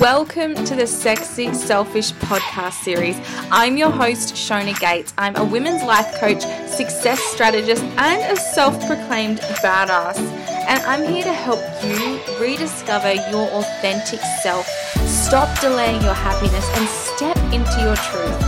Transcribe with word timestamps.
Welcome 0.00 0.54
to 0.64 0.74
the 0.74 0.86
Sexy 0.86 1.52
Selfish 1.52 2.12
podcast 2.12 2.82
series. 2.82 3.20
I'm 3.50 3.76
your 3.76 3.90
host, 3.90 4.34
Shona 4.34 4.78
Gates. 4.80 5.12
I'm 5.18 5.36
a 5.36 5.44
women's 5.44 5.82
life 5.82 6.14
coach, 6.18 6.40
success 6.66 7.20
strategist, 7.20 7.82
and 7.98 8.32
a 8.32 8.40
self 8.40 8.74
proclaimed 8.86 9.40
badass. 9.60 10.16
And 10.48 10.82
I'm 10.84 11.06
here 11.06 11.24
to 11.24 11.32
help 11.32 11.60
you 11.84 12.18
rediscover 12.40 13.12
your 13.12 13.50
authentic 13.50 14.20
self, 14.42 14.66
stop 15.06 15.60
delaying 15.60 16.00
your 16.00 16.14
happiness, 16.14 16.66
and 16.78 16.88
step 16.88 17.36
into 17.52 17.82
your 17.82 17.96
truth. 17.96 18.40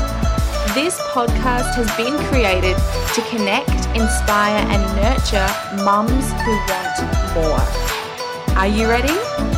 This 0.74 0.98
podcast 1.12 1.74
has 1.74 1.95
been 1.96 2.16
created 2.29 2.76
to 3.14 3.20
connect, 3.29 3.86
inspire, 3.95 4.64
and 4.70 4.82
nurture 4.96 5.84
mums 5.84 6.32
who 6.40 6.56
want 6.72 7.34
more. 7.34 8.56
Are 8.56 8.66
you 8.66 8.88
ready? 8.88 9.53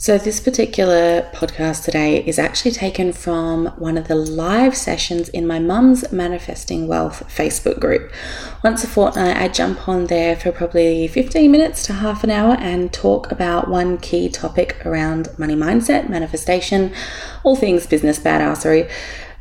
So, 0.00 0.16
this 0.16 0.40
particular 0.40 1.28
podcast 1.34 1.84
today 1.84 2.24
is 2.24 2.38
actually 2.38 2.70
taken 2.70 3.12
from 3.12 3.66
one 3.76 3.98
of 3.98 4.08
the 4.08 4.14
live 4.14 4.74
sessions 4.74 5.28
in 5.28 5.46
my 5.46 5.58
mum's 5.58 6.10
Manifesting 6.10 6.88
Wealth 6.88 7.22
Facebook 7.28 7.78
group. 7.78 8.10
Once 8.64 8.82
a 8.82 8.86
fortnight, 8.86 9.36
I 9.36 9.48
jump 9.48 9.86
on 9.86 10.06
there 10.06 10.36
for 10.36 10.52
probably 10.52 11.06
15 11.06 11.50
minutes 11.50 11.84
to 11.84 11.92
half 11.92 12.24
an 12.24 12.30
hour 12.30 12.54
and 12.54 12.90
talk 12.90 13.30
about 13.30 13.68
one 13.68 13.98
key 13.98 14.30
topic 14.30 14.80
around 14.86 15.38
money 15.38 15.54
mindset, 15.54 16.08
manifestation, 16.08 16.94
all 17.44 17.54
things 17.54 17.86
business 17.86 18.18
badassery. 18.18 18.90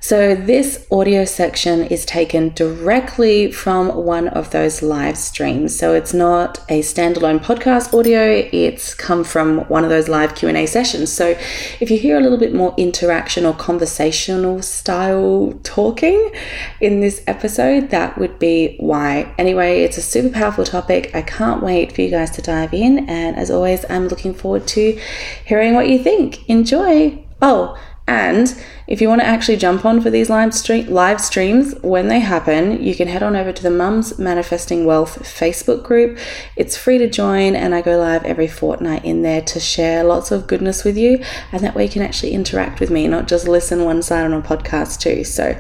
So, 0.02 0.34
this 0.34 0.88
audio 0.90 1.26
section 1.26 1.84
is 1.84 2.06
taken 2.06 2.54
directly 2.54 3.52
from 3.52 3.90
one 4.06 4.30
of 4.30 4.50
those 4.52 4.82
live 4.82 5.18
streams. 5.18 5.78
So, 5.78 5.94
it's 5.94 6.14
not 6.14 6.60
a 6.70 6.80
standalone 6.80 7.40
podcast 7.40 7.94
audio, 7.94 8.48
it's 8.54 8.94
come 8.94 9.26
from 9.26 9.68
one 9.68 9.84
of 9.84 9.90
those 9.90 10.08
live 10.08 10.36
Q&A 10.36 10.66
sessions. 10.68 11.12
So, 11.12 11.38
if 11.82 11.92
you 11.92 11.98
hear 11.98 12.18
a 12.18 12.22
little 12.22 12.38
bit 12.38 12.54
more 12.54 12.74
interaction 12.78 13.46
or 13.46 13.54
conversational 13.54 14.62
style 14.62 15.60
talking 15.64 16.32
in 16.80 17.02
this 17.02 17.22
episode, 17.28 17.90
that 17.90 18.18
would 18.18 18.40
be 18.40 18.78
why. 18.80 19.36
Anyway, 19.38 19.82
it's 19.82 19.98
a 19.98 20.02
super 20.02 20.30
powerful 20.30 20.64
topic. 20.64 21.14
I 21.14 21.24
can't 21.24 21.62
wait 21.62 21.92
for 21.92 22.00
you 22.00 22.10
guys 22.10 22.32
to 22.32 22.42
dive 22.42 22.74
in, 22.74 23.10
and 23.10 23.36
as 23.36 23.52
always, 23.52 23.84
I'm 23.90 24.08
looking 24.08 24.34
forward 24.34 24.66
to 24.68 24.98
hearing 25.44 25.74
what 25.74 25.90
you 25.90 26.02
think. 26.02 26.48
Enjoy. 26.48 27.26
Oh, 27.42 27.78
and 28.10 28.60
if 28.88 29.02
you 29.02 29.08
want 29.08 29.22
to 29.22 29.28
actually 29.28 29.58
jump 29.58 29.86
on 29.86 30.02
for 30.02 30.10
these 30.10 30.32
live, 30.32 30.52
stream, 30.52 30.88
live 30.88 31.22
streams 31.22 31.76
when 31.84 32.08
they 32.08 32.20
happen, 32.20 32.82
you 32.82 32.96
can 32.96 33.08
head 33.08 33.22
on 33.22 33.36
over 33.36 33.54
to 33.54 33.62
the 33.62 33.70
Mums 33.70 34.18
Manifesting 34.18 34.84
Wealth 34.84 35.20
Facebook 35.20 35.84
group. 35.84 36.18
It's 36.56 36.76
free 36.76 36.98
to 36.98 37.08
join, 37.08 37.56
and 37.56 37.76
I 37.76 37.82
go 37.82 38.00
live 38.00 38.24
every 38.26 38.48
fortnight 38.48 39.06
in 39.06 39.22
there 39.22 39.44
to 39.44 39.60
share 39.60 40.04
lots 40.04 40.32
of 40.32 40.48
goodness 40.48 40.84
with 40.84 40.98
you. 40.98 41.24
And 41.52 41.64
that 41.64 41.76
way 41.76 41.84
you 41.84 41.92
can 41.92 42.02
actually 42.02 42.32
interact 42.32 42.80
with 42.80 42.90
me, 42.90 43.08
not 43.08 43.28
just 43.28 43.48
listen 43.48 43.86
one 43.86 44.02
side 44.02 44.26
on 44.26 44.34
a 44.34 44.42
podcast, 44.42 45.00
too. 45.00 45.24
So 45.24 45.56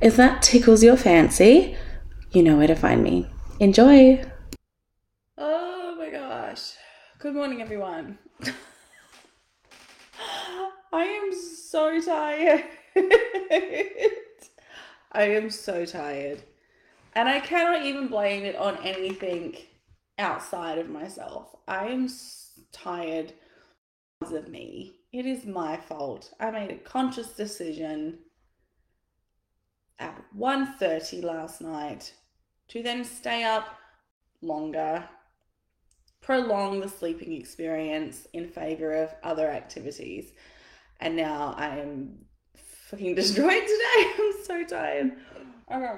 if 0.00 0.16
that 0.16 0.42
tickles 0.42 0.82
your 0.82 0.96
fancy, 0.96 1.76
you 2.32 2.42
know 2.42 2.56
where 2.56 2.66
to 2.66 2.74
find 2.74 3.04
me. 3.04 3.28
Enjoy! 3.60 4.24
Oh 5.38 5.94
my 5.96 6.10
gosh. 6.10 6.72
Good 7.20 7.36
morning, 7.36 7.62
everyone. 7.62 8.18
I 10.92 11.04
am 11.04 11.32
so 11.32 12.00
tired. 12.00 12.64
I 15.12 15.22
am 15.22 15.48
so 15.50 15.86
tired. 15.86 16.42
And 17.14 17.28
I 17.28 17.40
cannot 17.40 17.84
even 17.84 18.08
blame 18.08 18.44
it 18.44 18.56
on 18.56 18.76
anything 18.84 19.56
outside 20.18 20.78
of 20.78 20.90
myself. 20.90 21.56
I 21.66 21.86
am 21.88 22.08
tired 22.72 23.32
of 24.20 24.48
me. 24.48 24.96
It 25.12 25.26
is 25.26 25.44
my 25.46 25.76
fault. 25.76 26.32
I 26.38 26.50
made 26.50 26.70
a 26.70 26.76
conscious 26.76 27.28
decision 27.28 28.18
at 29.98 30.22
1:30 30.36 31.22
last 31.22 31.60
night 31.60 32.14
to 32.68 32.82
then 32.82 33.04
stay 33.04 33.44
up 33.44 33.78
longer, 34.40 35.08
prolong 36.20 36.80
the 36.80 36.88
sleeping 36.88 37.32
experience 37.32 38.26
in 38.32 38.48
favor 38.48 38.92
of 38.92 39.14
other 39.22 39.50
activities 39.50 40.32
and 41.02 41.16
now 41.16 41.52
I 41.58 41.78
am 41.78 42.14
fucking 42.88 43.16
destroyed 43.16 43.62
today. 43.62 44.12
I'm 44.18 44.32
so 44.44 44.64
tired. 44.64 45.12
Okay. 45.70 45.96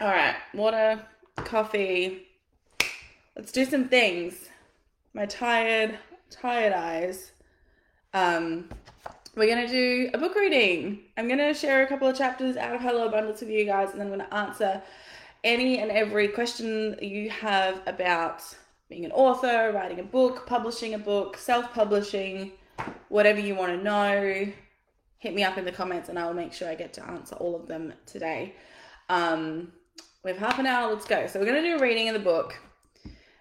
All 0.00 0.08
right, 0.08 0.36
water, 0.54 1.04
coffee. 1.36 2.28
Let's 3.36 3.50
do 3.50 3.64
some 3.64 3.88
things. 3.88 4.48
My 5.12 5.26
tired, 5.26 5.98
tired 6.30 6.72
eyes. 6.72 7.32
Um, 8.14 8.68
we're 9.34 9.48
gonna 9.48 9.68
do 9.68 10.10
a 10.14 10.18
book 10.18 10.36
reading. 10.36 11.00
I'm 11.16 11.28
gonna 11.28 11.54
share 11.54 11.82
a 11.82 11.86
couple 11.88 12.06
of 12.06 12.16
chapters 12.16 12.56
out 12.56 12.76
of 12.76 12.80
Hello 12.80 13.08
Abundance 13.08 13.40
with 13.40 13.50
you 13.50 13.64
guys, 13.64 13.90
and 13.90 14.00
then 14.00 14.12
I'm 14.12 14.18
gonna 14.18 14.34
answer 14.34 14.82
any 15.42 15.78
and 15.78 15.90
every 15.90 16.28
question 16.28 16.96
you 17.02 17.28
have 17.30 17.80
about 17.86 18.42
being 18.88 19.04
an 19.04 19.12
author, 19.12 19.72
writing 19.74 19.98
a 19.98 20.04
book, 20.04 20.46
publishing 20.46 20.94
a 20.94 20.98
book, 20.98 21.36
self 21.36 21.72
publishing, 21.72 22.52
whatever 23.08 23.40
you 23.40 23.54
want 23.54 23.76
to 23.76 23.82
know, 23.82 24.52
hit 25.18 25.34
me 25.34 25.42
up 25.44 25.58
in 25.58 25.64
the 25.64 25.72
comments 25.72 26.08
and 26.08 26.18
I 26.18 26.26
will 26.26 26.34
make 26.34 26.52
sure 26.52 26.68
I 26.68 26.74
get 26.74 26.92
to 26.94 27.06
answer 27.06 27.34
all 27.36 27.56
of 27.56 27.66
them 27.66 27.92
today. 28.06 28.54
Um, 29.08 29.72
we 30.24 30.30
have 30.30 30.38
half 30.38 30.58
an 30.58 30.66
hour, 30.66 30.92
let's 30.92 31.06
go. 31.06 31.26
So 31.26 31.38
we're 31.38 31.46
going 31.46 31.62
to 31.62 31.68
do 31.70 31.76
a 31.76 31.80
reading 31.80 32.08
of 32.08 32.14
the 32.14 32.20
book, 32.20 32.58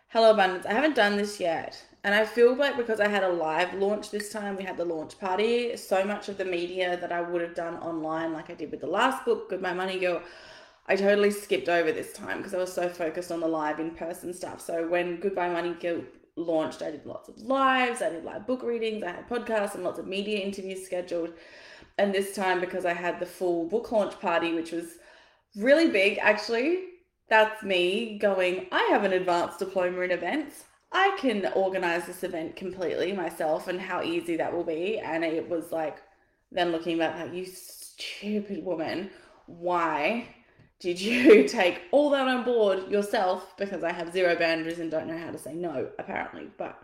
Hello 0.10 0.32
Abundance. 0.32 0.66
I 0.66 0.74
haven't 0.74 0.96
done 0.96 1.18
this 1.18 1.40
yet. 1.40 1.84
And 2.04 2.16
I 2.16 2.26
feel 2.26 2.56
like 2.56 2.78
because 2.78 3.00
I 3.00 3.08
had 3.08 3.24
a 3.24 3.30
live 3.30 3.74
launch 3.74 4.12
this 4.12 4.32
time, 4.32 4.56
we 4.56 4.64
had 4.64 4.78
the 4.78 4.86
launch 4.86 5.20
party, 5.20 5.76
so 5.76 6.06
much 6.06 6.30
of 6.30 6.38
the 6.38 6.46
media 6.46 6.98
that 7.02 7.12
I 7.12 7.22
would 7.22 7.42
have 7.42 7.56
done 7.56 7.76
online, 7.78 8.32
like 8.32 8.50
I 8.50 8.54
did 8.54 8.72
with 8.72 8.80
the 8.80 8.88
last 8.88 9.26
book, 9.26 9.50
Goodbye 9.50 9.74
Money 9.74 10.00
Guilt, 10.00 10.22
I 10.88 10.96
totally 10.96 11.32
skipped 11.32 11.68
over 11.68 11.92
this 11.92 12.14
time 12.14 12.38
because 12.38 12.54
I 12.54 12.60
was 12.60 12.72
so 12.72 12.88
focused 12.88 13.32
on 13.32 13.42
the 13.42 13.48
live 13.48 13.80
in 13.82 13.92
person 13.92 14.34
stuff. 14.34 14.62
So 14.62 14.88
when 14.88 15.20
Goodbye 15.20 15.50
Money 15.50 15.76
Guilt 15.78 16.06
launched, 16.38 16.82
I 16.82 16.92
did 16.92 17.06
lots 17.06 17.30
of 17.30 17.38
lives, 17.42 18.02
I 18.02 18.10
did 18.10 18.24
live 18.24 18.48
book 18.48 18.64
readings, 18.64 19.04
I 19.04 19.12
had 19.12 19.28
podcasts 19.28 19.76
and 19.76 19.84
lots 19.84 20.00
of 20.00 20.08
media 20.08 20.40
interviews 20.40 20.86
scheduled. 20.86 21.34
And 21.98 22.14
this 22.14 22.36
time, 22.36 22.60
because 22.60 22.86
I 22.86 22.94
had 22.94 23.20
the 23.20 23.26
full 23.26 23.68
book 23.68 23.92
launch 23.92 24.20
party, 24.20 24.54
which 24.54 24.72
was 24.72 24.98
really 25.56 25.90
big, 25.90 26.20
actually, 26.20 26.84
that's 27.30 27.64
me 27.64 28.18
going, 28.20 28.68
I 28.72 28.84
have 28.92 29.04
an 29.04 29.14
advanced 29.14 29.60
diploma 29.60 30.02
in 30.02 30.12
events. 30.12 30.64
I 30.92 31.18
can 31.20 31.52
organize 31.56 32.06
this 32.06 32.24
event 32.24 32.56
completely 32.56 33.12
myself 33.12 33.68
and 33.68 33.82
how 33.82 34.04
easy 34.04 34.38
that 34.38 34.54
will 34.54 34.64
be. 34.64 35.00
And 35.00 35.24
it 35.24 35.50
was 35.50 35.72
like, 35.72 35.98
then 36.52 36.72
looking 36.72 36.98
back, 36.98 37.20
like, 37.20 37.34
you 37.34 37.46
stupid 37.46 38.64
woman, 38.64 39.10
why 39.48 40.28
did 40.80 41.02
you 41.02 41.48
take 41.48 41.82
all 41.92 42.10
that 42.12 42.28
on 42.28 42.44
board 42.44 42.90
yourself? 42.90 43.56
Because 43.58 43.84
I 43.84 43.92
have 43.92 44.12
zero 44.12 44.36
boundaries 44.36 44.80
and 44.80 44.92
don't 44.92 45.08
know 45.08 45.18
how 45.18 45.32
to 45.32 45.38
say 45.38 45.54
no, 45.54 45.90
apparently. 45.98 46.50
But 46.58 46.80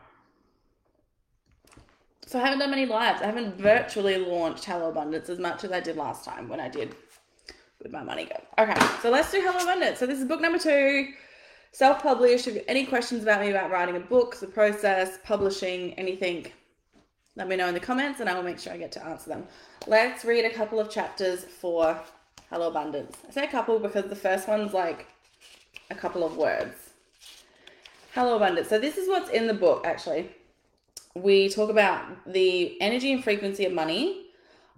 so 2.26 2.40
I 2.40 2.44
haven't 2.44 2.60
done 2.60 2.72
many 2.72 2.86
lives. 2.86 3.22
I 3.22 3.26
haven't 3.26 3.58
virtually 3.58 4.18
launched 4.18 4.66
Hello 4.66 4.90
Abundance 4.90 5.30
as 5.30 5.40
much 5.40 5.64
as 5.64 5.72
I 5.72 5.80
did 5.80 5.98
last 5.98 6.26
time 6.26 6.48
when 6.50 6.60
I 6.60 6.70
did 6.70 6.96
with 7.82 7.92
my 7.92 8.02
money 8.02 8.26
go. 8.26 8.64
Okay, 8.64 8.80
so 9.02 9.12
let's 9.12 9.32
do 9.32 9.42
Hello 9.42 9.62
Abundance. 9.62 10.00
So 10.00 10.08
this 10.08 10.20
is 10.20 10.26
book 10.26 10.42
number 10.42 10.58
two, 10.58 11.10
self-published. 11.74 12.48
If 12.48 12.54
you 12.54 12.60
have 12.62 12.70
any 12.70 12.86
questions 12.86 13.24
about 13.24 13.42
me 13.42 13.50
about 13.52 13.70
writing 13.70 13.98
a 13.98 14.00
book, 14.00 14.38
the 14.38 14.48
process, 14.48 15.20
publishing, 15.24 15.94
anything, 15.94 16.48
let 17.36 17.48
me 17.48 17.56
know 17.56 17.68
in 17.68 17.74
the 17.74 17.80
comments 17.80 18.20
and 18.20 18.30
I 18.30 18.36
will 18.36 18.44
make 18.44 18.60
sure 18.60 18.74
I 18.74 18.78
get 18.78 18.92
to 18.94 19.06
answer 19.06 19.30
them. 19.30 19.46
Let's 19.86 20.24
read 20.24 20.46
a 20.46 20.50
couple 20.50 20.80
of 20.80 20.90
chapters 20.90 21.44
for 21.44 22.00
Hello 22.54 22.68
Abundance. 22.68 23.18
I 23.28 23.32
say 23.32 23.46
a 23.46 23.48
couple 23.48 23.80
because 23.80 24.12
the 24.12 24.16
first 24.16 24.48
one's 24.48 24.74
like 24.74 25.08
a 25.90 25.96
couple 25.96 26.24
of 26.24 26.38
words. 26.38 26.76
Hello 28.14 28.36
Abundance. 28.36 28.70
So 28.70 28.78
this 28.78 28.96
is 28.96 29.10
what's 29.10 29.32
in 29.32 29.48
the 29.48 29.56
book 29.56 29.88
actually. 29.88 30.30
We 31.16 31.50
talk 31.50 31.72
about 31.72 32.32
the 32.32 32.80
energy 32.80 33.12
and 33.12 33.24
frequency 33.24 33.66
of 33.66 33.74
money, 33.74 34.28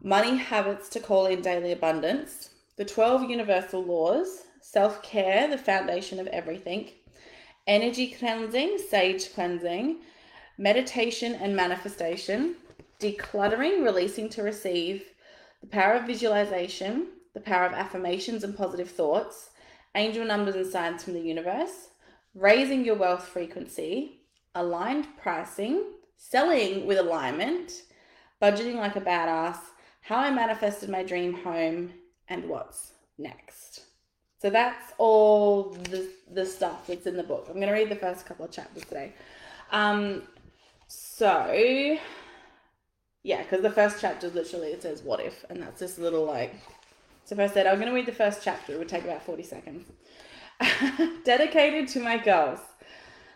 money 0.01 0.37
habits 0.37 0.87
to 0.87 1.01
call 1.01 1.25
in 1.25 1.41
daily 1.41 1.73
abundance, 1.73 2.51
the 2.77 2.85
12 2.85 3.29
universal 3.29 3.83
laws, 3.83 4.43
self-care, 4.61 5.49
the 5.49 5.57
foundation 5.57 6.17
of 6.17 6.27
everything, 6.27 6.91
energy 7.67 8.07
cleansing, 8.07 8.77
sage 8.89 9.33
cleansing, 9.33 9.97
meditation 10.57 11.35
and 11.35 11.53
manifestation, 11.53 12.55
decluttering, 13.01 13.83
releasing 13.83 14.29
to 14.29 14.43
receive, 14.43 15.03
the 15.59 15.67
power 15.67 15.95
of 15.95 16.07
visualization, 16.07 17.07
the 17.35 17.41
power 17.41 17.65
of 17.65 17.73
affirmations 17.73 18.43
and 18.43 18.57
positive 18.57 18.89
thoughts, 18.89 19.51
angel 19.93 20.25
numbers 20.25 20.55
and 20.55 20.65
signs 20.65 21.03
from 21.03 21.13
the 21.13 21.21
universe, 21.21 21.89
raising 22.33 22.83
your 22.83 22.95
wealth 22.95 23.27
frequency, 23.27 24.21
aligned 24.55 25.05
pricing, 25.21 25.83
selling 26.17 26.87
with 26.87 26.97
alignment, 26.97 27.83
budgeting 28.41 28.75
like 28.75 28.95
a 28.95 29.01
badass, 29.01 29.57
how 30.01 30.17
I 30.17 30.31
manifested 30.31 30.89
my 30.89 31.03
dream 31.03 31.33
home, 31.33 31.91
and 32.27 32.49
what's 32.49 32.93
next. 33.17 33.81
So 34.41 34.49
that's 34.49 34.93
all 34.97 35.71
the, 35.71 36.07
the 36.31 36.45
stuff 36.45 36.87
that's 36.87 37.05
in 37.05 37.17
the 37.17 37.23
book. 37.23 37.45
I'm 37.47 37.55
going 37.55 37.67
to 37.67 37.73
read 37.73 37.89
the 37.89 37.95
first 37.95 38.25
couple 38.25 38.45
of 38.45 38.51
chapters 38.51 38.83
today. 38.85 39.13
Um, 39.71 40.23
so, 40.87 41.97
yeah, 43.23 43.41
because 43.41 43.61
the 43.61 43.71
first 43.71 43.99
chapter 43.99 44.29
literally 44.29 44.67
it 44.67 44.83
says 44.83 45.01
what 45.01 45.19
if, 45.19 45.43
and 45.49 45.61
that's 45.61 45.79
this 45.79 45.97
little 45.97 46.25
like. 46.25 46.55
So 47.25 47.33
if 47.33 47.39
I 47.39 47.51
said 47.51 47.65
I'm 47.65 47.75
going 47.75 47.89
to 47.89 47.95
read 47.95 48.05
the 48.05 48.11
first 48.11 48.43
chapter, 48.43 48.73
it 48.73 48.79
would 48.79 48.87
take 48.87 49.03
about 49.03 49.23
40 49.23 49.43
seconds. 49.43 49.87
Dedicated 51.25 51.87
to 51.89 51.99
my 51.99 52.17
girls 52.17 52.59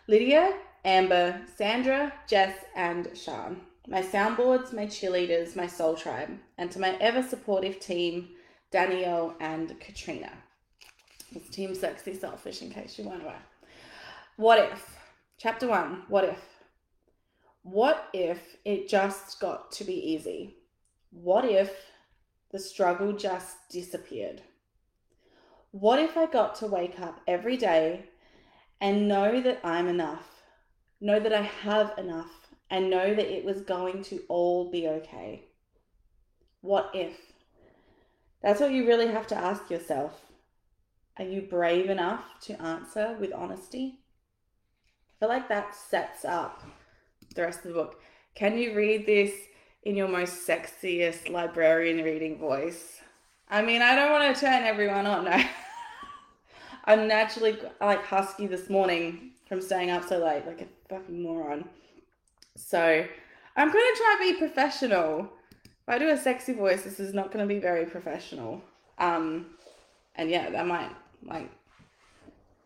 Lydia, 0.06 0.54
Amber, 0.84 1.40
Sandra, 1.56 2.12
Jess, 2.26 2.54
and 2.74 3.10
Sean. 3.14 3.60
My 3.88 4.02
soundboards, 4.02 4.72
my 4.72 4.86
cheerleaders, 4.86 5.56
my 5.56 5.66
soul 5.66 5.94
tribe, 5.94 6.38
and 6.56 6.70
to 6.70 6.78
my 6.78 6.96
ever 7.00 7.22
supportive 7.22 7.80
team, 7.80 8.28
Danielle 8.70 9.34
and 9.40 9.78
Katrina. 9.80 10.30
It's 11.34 11.50
Team 11.50 11.74
Sexy 11.74 12.14
Selfish, 12.14 12.62
in 12.62 12.70
case 12.70 12.98
you 12.98 13.04
wonder. 13.04 13.34
What 14.36 14.58
if? 14.72 14.98
Chapter 15.38 15.66
one 15.66 16.02
What 16.08 16.24
if? 16.24 16.38
What 17.62 18.08
if 18.14 18.56
it 18.64 18.88
just 18.88 19.40
got 19.40 19.72
to 19.72 19.84
be 19.84 19.94
easy? 19.94 20.54
What 21.10 21.44
if 21.44 21.72
the 22.52 22.58
struggle 22.58 23.12
just 23.12 23.56
disappeared? 23.70 24.42
What 25.70 26.00
if 26.00 26.16
I 26.16 26.26
got 26.26 26.56
to 26.56 26.66
wake 26.66 26.98
up 26.98 27.20
every 27.26 27.56
day 27.56 28.06
and 28.80 29.06
know 29.06 29.40
that 29.40 29.60
I'm 29.62 29.86
enough? 29.86 30.26
Know 31.00 31.20
that 31.20 31.32
I 31.32 31.42
have 31.42 31.96
enough 31.96 32.48
and 32.68 32.90
know 32.90 33.14
that 33.14 33.32
it 33.32 33.44
was 33.44 33.62
going 33.62 34.02
to 34.04 34.22
all 34.28 34.70
be 34.70 34.88
okay? 34.88 35.44
What 36.60 36.90
if? 36.92 37.16
That's 38.42 38.60
what 38.60 38.72
you 38.72 38.86
really 38.86 39.08
have 39.08 39.26
to 39.28 39.36
ask 39.36 39.70
yourself. 39.70 40.26
Are 41.18 41.24
you 41.24 41.42
brave 41.42 41.90
enough 41.90 42.24
to 42.42 42.60
answer 42.60 43.16
with 43.20 43.32
honesty? 43.32 44.00
I 45.08 45.12
feel 45.20 45.28
like 45.28 45.48
that 45.48 45.74
sets 45.74 46.24
up 46.24 46.62
the 47.34 47.42
rest 47.42 47.58
of 47.58 47.68
the 47.68 47.74
book. 47.74 48.00
Can 48.34 48.58
you 48.58 48.74
read 48.74 49.06
this 49.06 49.32
in 49.82 49.96
your 49.96 50.08
most 50.08 50.46
sexiest 50.46 51.30
librarian 51.30 52.04
reading 52.04 52.38
voice? 52.38 53.00
I 53.48 53.62
mean, 53.62 53.82
I 53.82 53.94
don't 53.94 54.12
want 54.12 54.34
to 54.34 54.40
turn 54.40 54.62
everyone 54.64 55.06
on. 55.06 55.24
No. 55.30 55.44
I'm 56.84 57.06
naturally 57.06 57.58
like 57.80 58.04
husky 58.04 58.46
this 58.46 58.70
morning 58.70 59.32
from 59.46 59.60
staying 59.60 59.90
up 59.90 60.08
so 60.08 60.18
late, 60.24 60.46
like 60.46 60.62
a 60.62 60.66
fucking 60.88 61.22
moron. 61.22 61.68
So 62.56 63.06
I'm 63.56 63.68
gonna 63.68 63.96
try 63.96 64.16
to 64.18 64.32
be 64.32 64.38
professional. 64.38 65.28
If 65.64 65.88
I 65.88 65.98
do 65.98 66.08
a 66.08 66.16
sexy 66.16 66.54
voice, 66.54 66.82
this 66.82 66.98
is 66.98 67.12
not 67.12 67.30
gonna 67.32 67.46
be 67.46 67.58
very 67.58 67.84
professional. 67.84 68.62
Um, 68.98 69.46
and 70.16 70.30
yeah, 70.30 70.50
that 70.50 70.66
might 70.66 70.90
like 71.24 71.50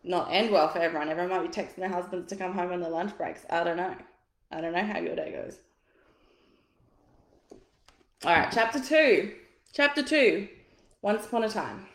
not 0.03 0.31
end 0.31 0.51
well 0.51 0.69
for 0.69 0.79
everyone. 0.79 1.09
Everyone 1.09 1.41
might 1.41 1.51
be 1.51 1.61
texting 1.61 1.77
their 1.77 1.89
husbands 1.89 2.29
to 2.29 2.35
come 2.35 2.53
home 2.53 2.71
on 2.71 2.79
their 2.79 2.89
lunch 2.89 3.17
breaks. 3.17 3.45
I 3.49 3.63
don't 3.63 3.77
know. 3.77 3.95
I 4.51 4.61
don't 4.61 4.73
know 4.73 4.85
how 4.85 4.99
your 4.99 5.15
day 5.15 5.31
goes. 5.31 5.59
All 8.25 8.33
right, 8.33 8.51
chapter 8.51 8.79
two. 8.79 9.33
Chapter 9.71 10.01
two. 10.01 10.47
Once 11.03 11.27
upon 11.27 11.43
a 11.43 11.49
time. 11.49 11.85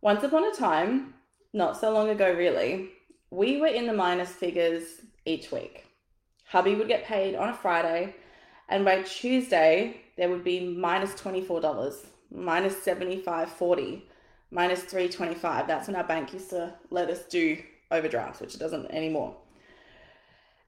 Once 0.00 0.22
upon 0.22 0.44
a 0.44 0.54
time, 0.54 1.14
not 1.52 1.76
so 1.76 1.90
long 1.90 2.10
ago, 2.10 2.32
really, 2.32 2.90
we 3.30 3.60
were 3.60 3.66
in 3.66 3.88
the 3.88 3.92
minus 3.92 4.30
figures 4.30 4.84
each 5.24 5.50
week. 5.50 5.84
Hubby 6.44 6.76
would 6.76 6.86
get 6.86 7.06
paid 7.06 7.34
on 7.34 7.48
a 7.48 7.54
Friday, 7.54 8.14
and 8.68 8.84
by 8.84 9.02
Tuesday, 9.02 10.00
there 10.16 10.28
would 10.28 10.44
be 10.44 10.60
minus 10.60 11.14
$24, 11.14 12.06
minus 12.30 12.76
$75.40 12.76 14.02
minus 14.52 14.84
minus 14.84 14.84
$325. 14.84 15.66
That's 15.66 15.88
when 15.88 15.96
our 15.96 16.04
bank 16.04 16.34
used 16.34 16.50
to 16.50 16.72
let 16.90 17.10
us 17.10 17.24
do 17.24 17.58
overdrafts, 17.90 18.40
which 18.40 18.54
it 18.54 18.60
doesn't 18.60 18.92
anymore. 18.92 19.36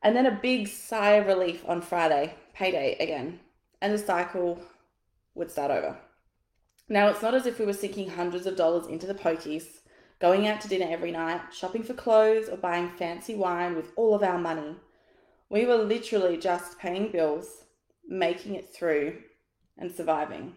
And 0.03 0.17
then 0.17 0.27
a 0.27 0.33
big 0.43 0.67
sigh 0.67 1.13
of 1.13 1.29
relief 1.29 1.63
on 1.65 1.81
Friday, 1.81 2.35
payday 2.55 2.97
again, 2.99 3.39
and 3.81 3.93
the 3.93 3.99
cycle 3.99 4.61
would 5.35 5.51
start 5.51 5.71
over. 5.71 5.97
Now, 6.89 7.09
it's 7.09 7.23
not 7.23 7.35
as 7.35 7.47
if 7.47 7.59
we 7.59 7.67
were 7.67 7.73
sinking 7.73 8.11
hundreds 8.11 8.47
of 8.47 8.57
dollars 8.57 8.87
into 8.87 9.07
the 9.07 9.15
pokies, 9.15 9.81
going 10.21 10.47
out 10.49 10.61
to 10.63 10.69
dinner 10.69 10.87
every 10.89 11.13
night, 11.13 11.53
shopping 11.53 11.83
for 11.83 11.95
clothes, 11.95 12.49
or 12.49 12.57
buying 12.57 12.91
fancy 12.91 13.35
wine 13.35 13.77
with 13.77 13.93
all 13.95 14.15
of 14.15 14.23
our 14.23 14.39
money. 14.39 14.77
We 15.51 15.67
were 15.67 15.77
literally 15.77 16.37
just 16.37 16.79
paying 16.79 17.13
bills, 17.13 17.65
making 18.07 18.55
it 18.55 18.73
through, 18.75 19.19
and 19.77 19.93
surviving. 19.93 20.55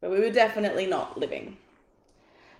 But 0.00 0.10
we 0.10 0.20
were 0.20 0.30
definitely 0.30 0.86
not 0.86 1.18
living. 1.18 1.56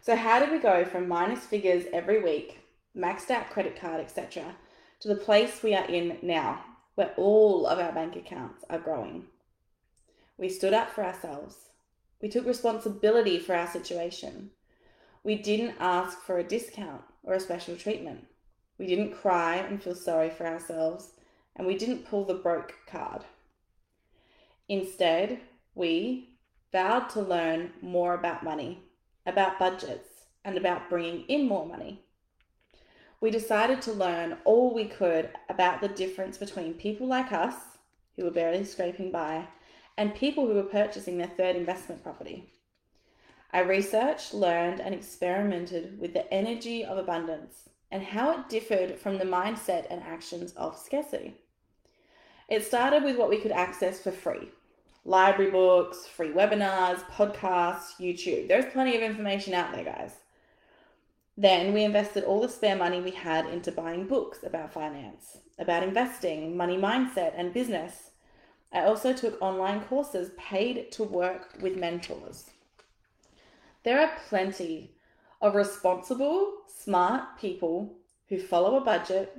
So, 0.01 0.17
how 0.17 0.41
did 0.41 0.51
we 0.51 0.59
go 0.59 0.85
from 0.85 1.09
minus 1.09 1.45
figures 1.45 1.85
every 1.93 2.23
week, 2.23 2.61
maxed 2.97 3.31
out 3.31 3.51
credit 3.51 3.79
card, 3.79 4.01
etc., 4.01 4.57
to 5.01 5.09
the 5.09 5.15
place 5.15 5.63
we 5.63 5.75
are 5.75 5.87
in 5.87 6.19
now, 6.23 6.65
where 6.95 7.13
all 7.17 7.67
of 7.67 7.79
our 7.79 7.93
bank 7.93 8.17
accounts 8.17 8.65
are 8.71 8.79
growing? 8.79 9.27
We 10.39 10.49
stood 10.49 10.73
up 10.73 10.91
for 10.91 11.05
ourselves. 11.05 11.57
We 12.23 12.31
took 12.31 12.47
responsibility 12.47 13.39
for 13.39 13.55
our 13.55 13.67
situation. 13.67 14.53
We 15.23 15.35
didn't 15.35 15.77
ask 15.79 16.19
for 16.21 16.39
a 16.39 16.45
discount 16.45 17.03
or 17.23 17.35
a 17.35 17.41
special 17.41 17.77
treatment. 17.77 18.27
We 18.79 18.87
didn't 18.87 19.15
cry 19.15 19.57
and 19.57 19.83
feel 19.83 19.95
sorry 19.95 20.31
for 20.31 20.47
ourselves, 20.47 21.11
and 21.55 21.67
we 21.67 21.77
didn't 21.77 22.07
pull 22.07 22.25
the 22.25 22.35
broke 22.35 22.75
card. 22.87 23.25
Instead, 24.69 25.41
we 25.75 26.31
vowed 26.73 27.11
to 27.11 27.21
learn 27.21 27.73
more 27.83 28.15
about 28.15 28.43
money 28.43 28.83
about 29.29 29.59
budgets, 29.59 30.09
and 30.45 30.57
about 30.57 30.89
bringing 30.89 31.21
in 31.29 31.47
more 31.47 31.67
money. 31.67 32.03
We 33.21 33.31
decided 33.31 33.83
to 33.83 33.93
learn 33.93 34.39
all 34.45 34.73
we 34.73 34.87
could 34.87 35.31
about 35.49 35.81
the 35.81 35.89
difference 35.89 36.39
between 36.39 36.75
people 36.75 37.07
like 37.07 37.31
us, 37.31 37.55
who 38.17 38.25
were 38.25 38.31
barely 38.31 38.65
scraping 38.65 39.13
by, 39.13 39.47
and 39.99 40.15
people 40.15 40.47
who 40.47 40.55
were 40.55 40.63
purchasing 40.63 41.19
their 41.19 41.27
third 41.27 41.57
investment 41.57 42.03
property. 42.03 42.51
I 43.53 43.61
researched, 43.61 44.33
learned, 44.33 44.81
and 44.81 44.95
experimented 44.95 45.99
with 45.99 46.15
the 46.15 46.33
energy 46.33 46.85
of 46.85 46.97
abundance 46.97 47.69
and 47.91 48.03
how 48.03 48.31
it 48.31 48.49
differed 48.49 48.99
from 48.99 49.19
the 49.19 49.25
mindset 49.25 49.87
and 49.91 50.03
actions 50.03 50.53
of 50.53 50.79
scarcity. 50.79 51.35
It 52.49 52.65
started 52.65 53.03
with 53.03 53.17
what 53.17 53.29
we 53.29 53.41
could 53.41 53.53
access 53.53 54.01
for 54.01 54.13
free 54.13 54.49
library 55.05 55.51
books, 55.51 56.07
free 56.07 56.31
webinars, 56.31 56.99
podcasts, 57.11 57.97
YouTube. 57.99 58.47
There's 58.47 58.73
plenty 58.73 58.95
of 58.95 59.03
information 59.03 59.55
out 59.55 59.73
there, 59.73 59.85
guys. 59.85 60.13
Then 61.37 61.73
we 61.73 61.83
invested 61.83 62.25
all 62.25 62.43
the 62.43 62.49
spare 62.49 62.77
money 62.77 63.01
we 63.01 63.13
had 63.13 63.47
into 63.47 63.73
buying 63.73 64.07
books 64.07 64.41
about 64.43 64.73
finance, 64.73 65.39
about 65.59 65.83
investing, 65.83 66.57
money 66.57 66.77
mindset, 66.77 67.33
and 67.37 67.55
business. 67.55 68.11
I 68.73 68.85
also 68.85 69.13
took 69.13 69.41
online 69.41 69.81
courses 69.83 70.31
paid 70.37 70.93
to 70.93 71.03
work 71.03 71.55
with 71.61 71.77
mentors. 71.77 72.51
There 73.85 74.01
are 74.01 74.19
plenty 74.29 74.93
of 75.41 75.55
responsible, 75.55 76.53
smart 76.67 77.39
people 77.39 77.95
who 78.29 78.39
follow 78.39 78.77
a 78.77 78.85
budget 78.85 79.37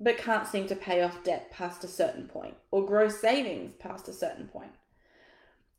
but 0.00 0.18
can't 0.18 0.48
seem 0.48 0.66
to 0.66 0.74
pay 0.74 1.02
off 1.02 1.22
debt 1.22 1.50
past 1.52 1.84
a 1.84 1.88
certain 1.88 2.26
point 2.26 2.54
or 2.72 2.84
grow 2.84 3.08
savings 3.08 3.74
past 3.78 4.08
a 4.08 4.12
certain 4.12 4.48
point 4.48 4.72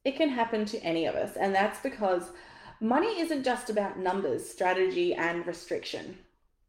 it 0.06 0.18
can 0.18 0.30
happen 0.30 0.66
to 0.66 0.84
any 0.84 1.06
of 1.06 1.16
us. 1.16 1.36
And 1.36 1.54
that's 1.54 1.80
because 1.80 2.32
money 2.80 3.20
isn't 3.20 3.44
just 3.44 3.70
about 3.70 4.00
numbers, 4.00 4.48
strategy, 4.48 5.14
and 5.14 5.46
restriction. 5.48 6.18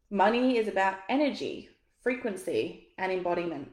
Money 0.09 0.57
is 0.57 0.67
about 0.67 0.97
energy, 1.09 1.69
frequency, 2.01 2.87
and 2.97 3.11
embodiment. 3.11 3.69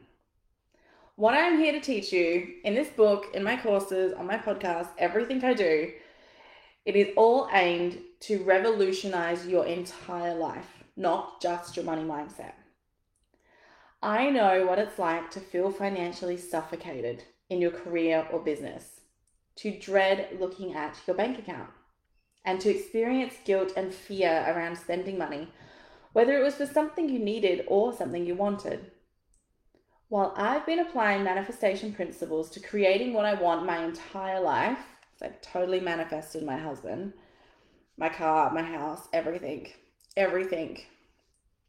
What 1.15 1.35
I'm 1.35 1.59
here 1.59 1.73
to 1.73 1.79
teach 1.79 2.11
you 2.11 2.55
in 2.63 2.73
this 2.73 2.87
book, 2.87 3.27
in 3.35 3.43
my 3.43 3.55
courses, 3.55 4.13
on 4.13 4.25
my 4.25 4.39
podcast, 4.39 4.87
everything 4.97 5.45
I 5.45 5.53
do, 5.53 5.91
it 6.85 6.95
is 6.95 7.13
all 7.15 7.47
aimed 7.53 7.99
to 8.21 8.43
revolutionize 8.43 9.45
your 9.45 9.63
entire 9.67 10.33
life, 10.33 10.83
not 10.97 11.39
just 11.39 11.75
your 11.75 11.85
money 11.85 12.01
mindset. 12.01 12.53
I 14.01 14.31
know 14.31 14.65
what 14.65 14.79
it's 14.79 14.97
like 14.97 15.29
to 15.31 15.39
feel 15.39 15.69
financially 15.69 16.35
suffocated 16.35 17.23
in 17.47 17.61
your 17.61 17.71
career 17.71 18.27
or 18.31 18.39
business 18.39 19.01
to 19.57 19.79
dread 19.79 20.39
looking 20.39 20.73
at 20.73 20.97
your 21.05 21.15
bank 21.15 21.37
account 21.37 21.69
and 22.43 22.59
to 22.59 22.71
experience 22.71 23.35
guilt 23.45 23.71
and 23.77 23.93
fear 23.93 24.45
around 24.47 24.79
spending 24.79 25.19
money, 25.19 25.47
whether 26.13 26.35
it 26.35 26.43
was 26.43 26.55
for 26.55 26.65
something 26.65 27.07
you 27.07 27.19
needed 27.19 27.65
or 27.67 27.93
something 27.93 28.25
you 28.25 28.33
wanted. 28.33 28.89
While 30.13 30.31
I've 30.37 30.63
been 30.67 30.77
applying 30.77 31.23
manifestation 31.23 31.91
principles 31.91 32.51
to 32.51 32.59
creating 32.59 33.13
what 33.13 33.25
I 33.25 33.33
want 33.33 33.65
my 33.65 33.83
entire 33.83 34.39
life, 34.39 34.77
I've 35.19 35.41
totally 35.41 35.79
manifested 35.79 36.43
my 36.43 36.55
husband, 36.55 37.13
my 37.97 38.09
car, 38.09 38.53
my 38.53 38.61
house, 38.61 39.07
everything, 39.11 39.69
everything. 40.15 40.81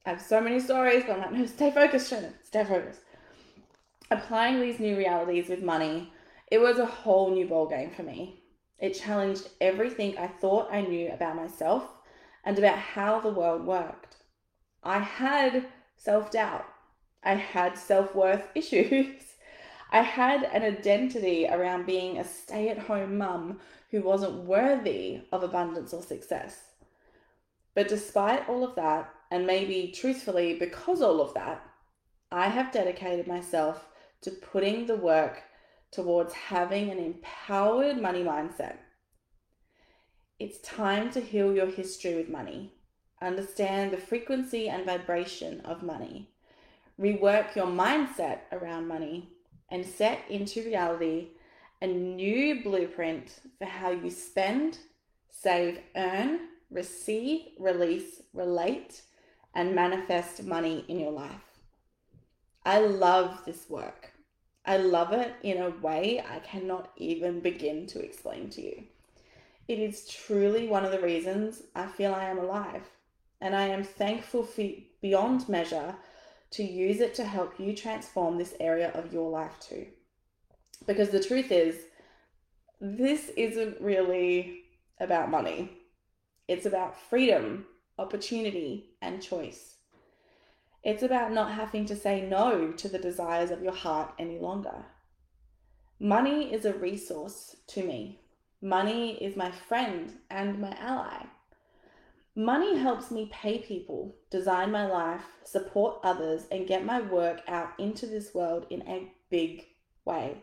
I 0.04 0.10
have 0.10 0.20
so 0.20 0.42
many 0.42 0.60
stories, 0.60 1.04
but 1.06 1.14
I'm 1.14 1.20
like, 1.22 1.32
no, 1.32 1.46
stay 1.46 1.70
focused, 1.70 2.10
Shannon, 2.10 2.34
stay 2.42 2.64
focused. 2.64 3.00
Applying 4.10 4.60
these 4.60 4.78
new 4.78 4.94
realities 4.94 5.48
with 5.48 5.62
money 5.62 6.12
It 6.50 6.58
was 6.58 6.78
a 6.78 6.84
whole 6.84 7.30
new 7.30 7.46
ball 7.46 7.66
game 7.66 7.92
for 7.92 8.02
me. 8.02 8.42
It 8.78 8.92
challenged 8.92 9.48
everything 9.62 10.18
I 10.18 10.26
thought 10.26 10.68
I 10.70 10.82
knew 10.82 11.10
about 11.10 11.36
myself 11.36 11.84
and 12.44 12.58
about 12.58 12.76
how 12.76 13.20
the 13.20 13.32
world 13.32 13.64
worked. 13.64 14.16
I 14.82 14.98
had 14.98 15.64
self 15.96 16.30
doubt. 16.30 16.66
I 17.24 17.34
had 17.34 17.78
self 17.78 18.14
worth 18.14 18.48
issues. 18.54 19.22
I 19.90 20.02
had 20.02 20.44
an 20.44 20.62
identity 20.62 21.46
around 21.48 21.86
being 21.86 22.18
a 22.18 22.24
stay 22.24 22.68
at 22.68 22.78
home 22.78 23.18
mum 23.18 23.60
who 23.90 24.02
wasn't 24.02 24.44
worthy 24.44 25.22
of 25.30 25.42
abundance 25.42 25.92
or 25.92 26.02
success. 26.02 26.72
But 27.74 27.88
despite 27.88 28.48
all 28.48 28.64
of 28.64 28.74
that, 28.76 29.12
and 29.30 29.46
maybe 29.46 29.92
truthfully 29.94 30.54
because 30.58 31.00
all 31.00 31.20
of 31.20 31.34
that, 31.34 31.64
I 32.30 32.48
have 32.48 32.72
dedicated 32.72 33.26
myself 33.26 33.88
to 34.22 34.30
putting 34.30 34.86
the 34.86 34.96
work 34.96 35.42
towards 35.90 36.32
having 36.32 36.90
an 36.90 36.98
empowered 36.98 38.00
money 38.00 38.24
mindset. 38.24 38.76
It's 40.40 40.58
time 40.58 41.10
to 41.12 41.20
heal 41.20 41.54
your 41.54 41.66
history 41.66 42.16
with 42.16 42.28
money, 42.28 42.72
understand 43.22 43.92
the 43.92 43.96
frequency 43.96 44.68
and 44.68 44.84
vibration 44.84 45.60
of 45.60 45.84
money, 45.84 46.33
rework 47.00 47.54
your 47.56 47.66
mindset 47.66 48.40
around 48.52 48.86
money, 48.88 49.30
and 49.70 49.84
set 49.84 50.20
into 50.28 50.62
reality 50.62 51.28
a 51.82 51.86
new 51.86 52.62
blueprint 52.62 53.40
for 53.58 53.64
how 53.64 53.90
you 53.90 54.10
spend, 54.10 54.78
save, 55.30 55.80
earn, 55.96 56.40
receive, 56.70 57.46
release, 57.58 58.22
relate, 58.32 59.02
and 59.54 59.74
manifest 59.74 60.44
money 60.44 60.84
in 60.88 60.98
your 60.98 61.12
life. 61.12 61.60
I 62.64 62.80
love 62.80 63.44
this 63.44 63.68
work. 63.68 64.12
I 64.64 64.78
love 64.78 65.12
it 65.12 65.34
in 65.42 65.58
a 65.58 65.70
way 65.70 66.24
I 66.26 66.38
cannot 66.38 66.90
even 66.96 67.40
begin 67.40 67.86
to 67.88 68.00
explain 68.00 68.48
to 68.50 68.62
you. 68.62 68.84
It 69.68 69.78
is 69.78 70.08
truly 70.08 70.68
one 70.68 70.84
of 70.84 70.92
the 70.92 71.00
reasons 71.00 71.62
I 71.74 71.86
feel 71.86 72.14
I 72.14 72.24
am 72.24 72.38
alive, 72.38 72.88
and 73.40 73.54
I 73.54 73.66
am 73.66 73.84
thankful 73.84 74.44
for 74.44 74.64
beyond 75.02 75.48
measure 75.48 75.94
to 76.54 76.62
use 76.62 77.00
it 77.00 77.14
to 77.14 77.24
help 77.24 77.58
you 77.58 77.74
transform 77.74 78.38
this 78.38 78.54
area 78.60 78.90
of 78.94 79.12
your 79.12 79.28
life 79.28 79.58
too. 79.60 79.86
Because 80.86 81.10
the 81.10 81.22
truth 81.22 81.50
is, 81.50 81.76
this 82.80 83.30
isn't 83.36 83.80
really 83.80 84.60
about 85.00 85.30
money, 85.30 85.72
it's 86.46 86.66
about 86.66 87.00
freedom, 87.08 87.66
opportunity, 87.98 88.90
and 89.02 89.22
choice. 89.22 89.76
It's 90.84 91.02
about 91.02 91.32
not 91.32 91.52
having 91.52 91.86
to 91.86 91.96
say 91.96 92.20
no 92.20 92.70
to 92.72 92.88
the 92.88 92.98
desires 92.98 93.50
of 93.50 93.62
your 93.62 93.72
heart 93.72 94.12
any 94.18 94.38
longer. 94.38 94.84
Money 95.98 96.52
is 96.52 96.66
a 96.66 96.74
resource 96.74 97.56
to 97.68 97.82
me. 97.82 98.20
Money 98.60 99.22
is 99.22 99.36
my 99.36 99.50
friend 99.50 100.12
and 100.30 100.60
my 100.60 100.76
ally. 100.78 101.24
Money 102.36 102.76
helps 102.76 103.12
me 103.12 103.30
pay 103.32 103.58
people, 103.58 104.16
design 104.28 104.72
my 104.72 104.86
life, 104.86 105.22
support 105.44 106.00
others, 106.02 106.46
and 106.50 106.66
get 106.66 106.84
my 106.84 107.00
work 107.00 107.40
out 107.46 107.68
into 107.78 108.06
this 108.06 108.34
world 108.34 108.66
in 108.70 108.82
a 108.88 109.12
big 109.30 109.64
way. 110.04 110.42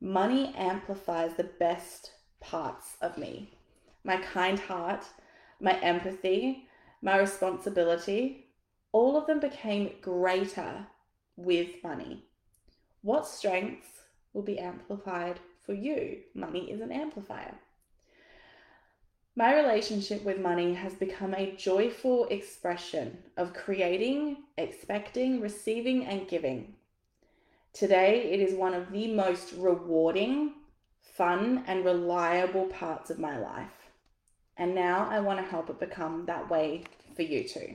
Money 0.00 0.54
amplifies 0.56 1.34
the 1.34 1.44
best 1.44 2.12
parts 2.40 2.96
of 3.02 3.18
me 3.18 3.50
my 4.02 4.18
kind 4.18 4.58
heart, 4.60 5.04
my 5.60 5.78
empathy, 5.80 6.68
my 7.00 7.18
responsibility, 7.18 8.46
all 8.92 9.16
of 9.16 9.26
them 9.26 9.40
became 9.40 9.90
greater 10.02 10.86
with 11.36 11.82
money. 11.82 12.22
What 13.00 13.26
strengths 13.26 13.88
will 14.34 14.42
be 14.42 14.58
amplified 14.58 15.40
for 15.64 15.72
you? 15.72 16.18
Money 16.34 16.70
is 16.70 16.80
an 16.80 16.92
amplifier. 16.92 17.54
My 19.36 19.52
relationship 19.56 20.22
with 20.22 20.38
money 20.38 20.74
has 20.74 20.94
become 20.94 21.34
a 21.34 21.56
joyful 21.56 22.26
expression 22.26 23.18
of 23.36 23.52
creating, 23.52 24.44
expecting, 24.56 25.40
receiving, 25.40 26.06
and 26.06 26.28
giving. 26.28 26.74
Today, 27.72 28.30
it 28.30 28.38
is 28.38 28.54
one 28.54 28.74
of 28.74 28.92
the 28.92 29.12
most 29.12 29.52
rewarding, 29.54 30.52
fun, 31.02 31.64
and 31.66 31.84
reliable 31.84 32.66
parts 32.66 33.10
of 33.10 33.18
my 33.18 33.36
life. 33.36 33.90
And 34.56 34.72
now 34.72 35.08
I 35.10 35.18
want 35.18 35.40
to 35.40 35.50
help 35.50 35.68
it 35.68 35.80
become 35.80 36.26
that 36.26 36.48
way 36.48 36.84
for 37.16 37.22
you 37.22 37.48
too. 37.48 37.74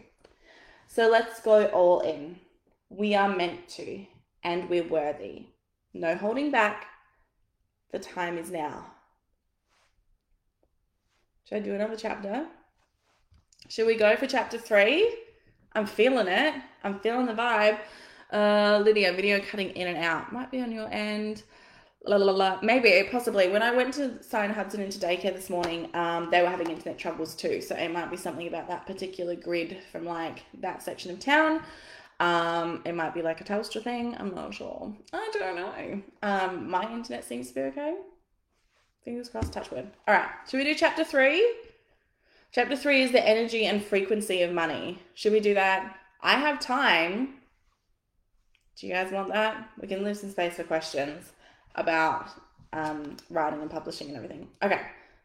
So 0.87 1.09
let's 1.09 1.41
go 1.41 1.65
all 1.65 1.99
in. 1.99 2.39
We 2.87 3.15
are 3.15 3.35
meant 3.35 3.67
to, 3.69 4.05
and 4.45 4.69
we're 4.69 4.87
worthy. 4.87 5.47
No 5.93 6.15
holding 6.15 6.51
back. 6.51 6.85
The 7.91 7.99
time 7.99 8.37
is 8.37 8.49
now. 8.49 8.93
Should 11.49 11.63
I 11.63 11.65
do 11.65 11.73
another 11.73 11.95
chapter? 11.95 12.45
Should 13.69 13.87
we 13.87 13.95
go 13.95 14.15
for 14.15 14.27
chapter 14.27 14.59
three? 14.59 15.17
I'm 15.73 15.87
feeling 15.87 16.27
it. 16.27 16.53
I'm 16.83 16.99
feeling 16.99 17.25
the 17.25 17.33
vibe. 17.33 17.79
Uh, 18.31 18.79
Lydia, 18.85 19.13
video 19.13 19.39
cutting 19.39 19.71
in 19.71 19.87
and 19.87 19.97
out. 19.97 20.31
Might 20.31 20.51
be 20.51 20.61
on 20.61 20.71
your 20.71 20.87
end 20.91 21.41
la 22.05 22.17
la 22.17 22.31
la. 22.31 22.59
Maybe, 22.61 23.07
possibly. 23.09 23.49
When 23.49 23.63
I 23.63 23.75
went 23.75 23.95
to 23.95 24.21
sign 24.21 24.51
Hudson 24.51 24.79
into 24.79 24.99
daycare 24.99 25.33
this 25.33 25.49
morning, 25.49 25.89
um, 25.95 26.29
they 26.29 26.43
were 26.43 26.49
having 26.49 26.69
internet 26.69 26.99
troubles 26.99 27.33
too. 27.33 27.61
So 27.61 27.75
it 27.75 27.91
might 27.91 28.11
be 28.11 28.17
something 28.17 28.47
about 28.47 28.67
that 28.67 28.85
particular 28.85 29.35
grid 29.35 29.79
from 29.91 30.05
like 30.05 30.43
that 30.59 30.83
section 30.83 31.09
of 31.09 31.19
town. 31.19 31.63
Um, 32.19 32.83
it 32.85 32.93
might 32.93 33.15
be 33.15 33.23
like 33.23 33.41
a 33.41 33.43
Telstra 33.43 33.81
thing. 33.81 34.15
I'm 34.19 34.35
not 34.35 34.53
sure. 34.53 34.93
I 35.13 35.31
don't 35.33 35.55
know. 35.55 36.01
Um, 36.21 36.69
my 36.69 36.91
internet 36.93 37.23
seems 37.23 37.47
to 37.47 37.55
be 37.55 37.61
okay. 37.61 37.95
Fingers 39.09 39.29
crossed. 39.29 39.51
Touch 39.51 39.71
wood. 39.71 39.89
All 40.07 40.13
right. 40.13 40.29
Should 40.47 40.57
we 40.57 40.63
do 40.65 40.75
chapter 40.75 41.03
three? 41.03 41.43
Chapter 42.51 42.75
three 42.75 43.01
is 43.01 43.11
the 43.11 43.27
energy 43.27 43.65
and 43.65 43.83
frequency 43.83 44.43
of 44.43 44.53
money. 44.53 44.99
Should 45.15 45.33
we 45.33 45.39
do 45.39 45.55
that? 45.55 45.97
I 46.21 46.33
have 46.33 46.59
time. 46.59 47.33
Do 48.75 48.85
you 48.85 48.93
guys 48.93 49.11
want 49.11 49.29
that? 49.29 49.67
We 49.81 49.87
can 49.87 50.03
leave 50.03 50.17
some 50.17 50.29
space 50.29 50.57
for 50.57 50.63
questions 50.63 51.31
about 51.73 52.29
um, 52.71 53.17
writing 53.31 53.63
and 53.63 53.71
publishing 53.71 54.09
and 54.09 54.15
everything. 54.15 54.47
Okay, 54.61 54.79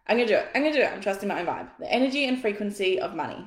I'm 0.07 0.17
gonna 0.17 0.29
do 0.29 0.37
it. 0.37 0.49
I'm 0.55 0.63
gonna 0.63 0.75
do 0.75 0.81
it. 0.81 0.91
I'm 0.91 1.03
trusting 1.03 1.29
my 1.29 1.41
own 1.41 1.47
vibe. 1.47 1.69
The 1.79 1.93
energy 1.93 2.25
and 2.25 2.41
frequency 2.41 2.99
of 2.99 3.15
money. 3.15 3.47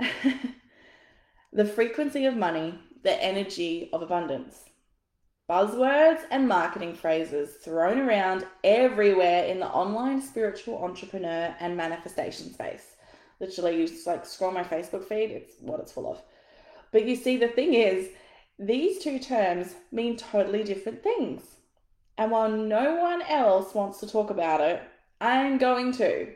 the 1.52 1.64
frequency 1.64 2.26
of 2.26 2.36
money, 2.36 2.76
the 3.04 3.22
energy 3.22 3.88
of 3.92 4.02
abundance. 4.02 4.64
Buzzwords 5.52 6.22
and 6.30 6.48
marketing 6.48 6.94
phrases 6.94 7.56
thrown 7.56 7.98
around 7.98 8.46
everywhere 8.64 9.44
in 9.44 9.60
the 9.60 9.66
online 9.66 10.22
spiritual 10.22 10.82
entrepreneur 10.82 11.54
and 11.60 11.76
manifestation 11.76 12.54
space. 12.54 12.96
Literally, 13.38 13.78
you 13.78 13.86
just 13.86 14.06
like 14.06 14.24
scroll 14.24 14.50
my 14.50 14.64
Facebook 14.64 15.04
feed, 15.04 15.30
it's 15.30 15.52
what 15.60 15.78
it's 15.78 15.92
full 15.92 16.10
of. 16.10 16.22
But 16.90 17.04
you 17.04 17.16
see, 17.16 17.36
the 17.36 17.48
thing 17.48 17.74
is, 17.74 18.08
these 18.58 19.02
two 19.04 19.18
terms 19.18 19.74
mean 19.90 20.16
totally 20.16 20.64
different 20.64 21.02
things. 21.02 21.42
And 22.16 22.30
while 22.30 22.48
no 22.48 22.94
one 22.94 23.20
else 23.20 23.74
wants 23.74 24.00
to 24.00 24.06
talk 24.06 24.30
about 24.30 24.62
it, 24.62 24.82
I'm 25.20 25.58
going 25.58 25.92
to. 25.98 26.28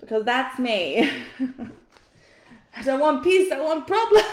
Because 0.00 0.24
that's 0.24 0.58
me. 0.58 1.10
I 2.74 2.82
don't 2.82 3.00
want 3.00 3.22
peace, 3.22 3.52
I 3.52 3.60
want 3.60 3.86
problems. 3.86 4.24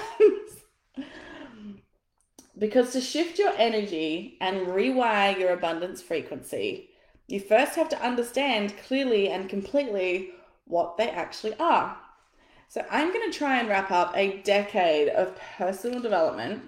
Because 2.57 2.91
to 2.91 3.01
shift 3.01 3.37
your 3.37 3.53
energy 3.57 4.37
and 4.39 4.67
rewire 4.67 5.37
your 5.37 5.51
abundance 5.51 6.01
frequency, 6.01 6.89
you 7.27 7.39
first 7.39 7.75
have 7.75 7.89
to 7.89 8.01
understand 8.01 8.77
clearly 8.87 9.29
and 9.29 9.49
completely 9.49 10.31
what 10.65 10.97
they 10.97 11.09
actually 11.09 11.55
are. 11.59 11.97
So, 12.67 12.85
I'm 12.89 13.13
going 13.13 13.31
to 13.31 13.37
try 13.37 13.59
and 13.59 13.69
wrap 13.69 13.91
up 13.91 14.13
a 14.15 14.41
decade 14.41 15.09
of 15.09 15.39
personal 15.57 15.99
development 15.99 16.63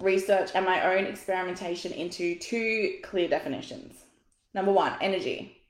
research 0.00 0.50
and 0.54 0.64
my 0.64 0.96
own 0.96 1.04
experimentation 1.04 1.92
into 1.92 2.38
two 2.38 2.98
clear 3.02 3.28
definitions. 3.28 4.04
Number 4.54 4.72
one, 4.72 4.94
energy. 5.00 5.60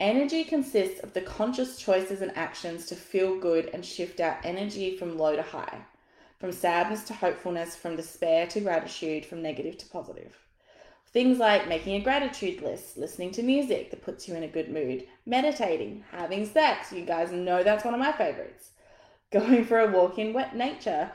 Energy 0.00 0.44
consists 0.44 1.00
of 1.00 1.12
the 1.14 1.20
conscious 1.20 1.78
choices 1.78 2.20
and 2.20 2.36
actions 2.36 2.86
to 2.86 2.96
feel 2.96 3.38
good 3.38 3.70
and 3.72 3.84
shift 3.84 4.20
our 4.20 4.38
energy 4.42 4.96
from 4.96 5.16
low 5.16 5.36
to 5.36 5.42
high, 5.42 5.84
from 6.44 6.52
sadness 6.52 7.04
to 7.04 7.14
hopefulness, 7.14 7.74
from 7.74 7.96
despair 7.96 8.46
to 8.46 8.60
gratitude, 8.60 9.24
from 9.24 9.40
negative 9.40 9.78
to 9.78 9.86
positive. 9.86 10.36
Things 11.06 11.38
like 11.38 11.70
making 11.70 11.94
a 11.94 12.04
gratitude 12.04 12.60
list, 12.60 12.98
listening 12.98 13.30
to 13.30 13.42
music 13.42 13.90
that 13.90 14.02
puts 14.02 14.28
you 14.28 14.34
in 14.34 14.42
a 14.42 14.48
good 14.48 14.70
mood, 14.70 15.06
meditating, 15.24 16.04
having 16.12 16.44
sex. 16.44 16.92
You 16.92 17.06
guys 17.06 17.32
know 17.32 17.62
that's 17.62 17.82
one 17.82 17.94
of 17.94 18.00
my 18.00 18.12
favorites. 18.12 18.72
Going 19.32 19.64
for 19.64 19.80
a 19.80 19.90
walk 19.90 20.18
in 20.18 20.34
wet 20.34 20.54
nature, 20.54 21.10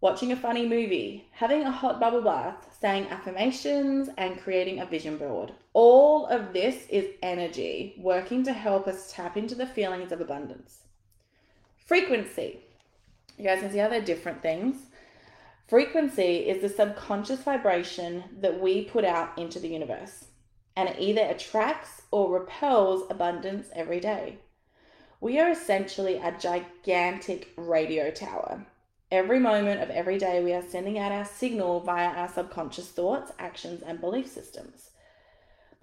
watching 0.00 0.32
a 0.32 0.36
funny 0.36 0.68
movie, 0.68 1.28
having 1.30 1.62
a 1.62 1.70
hot 1.70 2.00
bubble 2.00 2.22
bath, 2.22 2.76
saying 2.80 3.06
affirmations, 3.06 4.08
and 4.18 4.40
creating 4.40 4.80
a 4.80 4.86
vision 4.86 5.16
board. 5.16 5.52
All 5.74 6.26
of 6.26 6.52
this 6.52 6.88
is 6.88 7.14
energy 7.22 7.94
working 7.98 8.42
to 8.42 8.52
help 8.52 8.88
us 8.88 9.12
tap 9.12 9.36
into 9.36 9.54
the 9.54 9.64
feelings 9.64 10.10
of 10.10 10.20
abundance. 10.20 10.80
Frequency. 11.76 12.65
You 13.36 13.44
guys 13.44 13.60
can 13.60 13.70
see 13.70 13.78
how 13.78 13.88
they're 13.88 14.00
different 14.00 14.42
things. 14.42 14.76
Frequency 15.68 16.48
is 16.48 16.62
the 16.62 16.68
subconscious 16.68 17.42
vibration 17.42 18.24
that 18.40 18.60
we 18.60 18.84
put 18.84 19.04
out 19.04 19.36
into 19.36 19.58
the 19.58 19.68
universe, 19.68 20.26
and 20.76 20.88
it 20.88 21.00
either 21.00 21.22
attracts 21.22 22.02
or 22.10 22.32
repels 22.32 23.10
abundance 23.10 23.68
every 23.74 24.00
day. 24.00 24.38
We 25.20 25.38
are 25.40 25.50
essentially 25.50 26.16
a 26.16 26.36
gigantic 26.38 27.52
radio 27.56 28.10
tower. 28.10 28.66
Every 29.10 29.38
moment 29.38 29.80
of 29.80 29.90
every 29.90 30.18
day, 30.18 30.42
we 30.42 30.52
are 30.52 30.62
sending 30.62 30.98
out 30.98 31.12
our 31.12 31.24
signal 31.24 31.80
via 31.80 32.08
our 32.08 32.28
subconscious 32.28 32.88
thoughts, 32.88 33.32
actions, 33.38 33.82
and 33.84 34.00
belief 34.00 34.28
systems. 34.28 34.90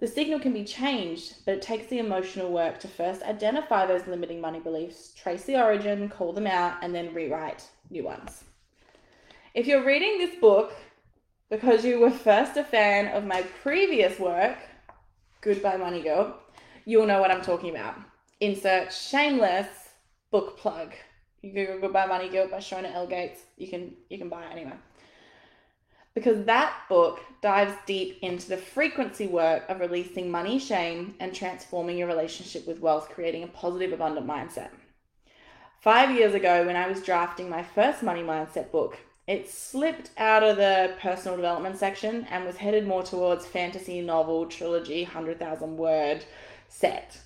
The 0.00 0.08
signal 0.08 0.40
can 0.40 0.52
be 0.52 0.64
changed, 0.64 1.36
but 1.44 1.54
it 1.54 1.62
takes 1.62 1.86
the 1.86 1.98
emotional 1.98 2.50
work 2.50 2.80
to 2.80 2.88
first 2.88 3.22
identify 3.22 3.86
those 3.86 4.06
limiting 4.06 4.40
money 4.40 4.60
beliefs, 4.60 5.12
trace 5.14 5.44
the 5.44 5.60
origin, 5.62 6.08
call 6.08 6.32
them 6.32 6.46
out, 6.46 6.78
and 6.82 6.94
then 6.94 7.14
rewrite 7.14 7.64
new 7.90 8.04
ones. 8.04 8.44
If 9.54 9.66
you're 9.66 9.84
reading 9.84 10.18
this 10.18 10.34
book 10.40 10.74
because 11.48 11.84
you 11.84 12.00
were 12.00 12.10
first 12.10 12.56
a 12.56 12.64
fan 12.64 13.06
of 13.16 13.24
my 13.24 13.42
previous 13.62 14.18
work, 14.18 14.58
Goodbye 15.40 15.76
Money 15.76 16.02
Guilt, 16.02 16.34
you'll 16.84 17.06
know 17.06 17.20
what 17.20 17.30
I'm 17.30 17.42
talking 17.42 17.70
about. 17.70 17.96
Insert 18.40 18.92
shameless 18.92 19.68
book 20.32 20.58
plug. 20.58 20.92
You 21.42 21.52
Google 21.52 21.80
Goodbye 21.82 22.06
Money 22.06 22.28
Guilt 22.28 22.50
by 22.50 22.58
Shona 22.58 22.92
L. 22.94 23.06
Gates. 23.06 23.42
You 23.56 23.68
can 23.68 23.94
you 24.08 24.18
can 24.18 24.28
buy 24.28 24.44
it 24.44 24.52
anywhere. 24.52 24.80
Because 26.14 26.44
that 26.44 26.74
book 26.88 27.20
dives 27.42 27.74
deep 27.86 28.18
into 28.22 28.48
the 28.48 28.56
frequency 28.56 29.26
work 29.26 29.68
of 29.68 29.80
releasing 29.80 30.30
money 30.30 30.58
shame 30.58 31.14
and 31.18 31.34
transforming 31.34 31.98
your 31.98 32.06
relationship 32.06 32.66
with 32.66 32.80
wealth, 32.80 33.08
creating 33.10 33.42
a 33.42 33.48
positive, 33.48 33.92
abundant 33.92 34.26
mindset. 34.26 34.70
Five 35.80 36.12
years 36.12 36.32
ago, 36.32 36.64
when 36.64 36.76
I 36.76 36.88
was 36.88 37.02
drafting 37.02 37.50
my 37.50 37.62
first 37.62 38.02
money 38.02 38.22
mindset 38.22 38.70
book, 38.70 38.96
it 39.26 39.50
slipped 39.50 40.10
out 40.16 40.42
of 40.42 40.56
the 40.56 40.94
personal 41.00 41.36
development 41.36 41.78
section 41.78 42.26
and 42.30 42.44
was 42.44 42.56
headed 42.56 42.86
more 42.86 43.02
towards 43.02 43.44
fantasy 43.44 44.00
novel 44.00 44.46
trilogy 44.46 45.02
100,000 45.02 45.76
word 45.76 46.24
set. 46.68 47.18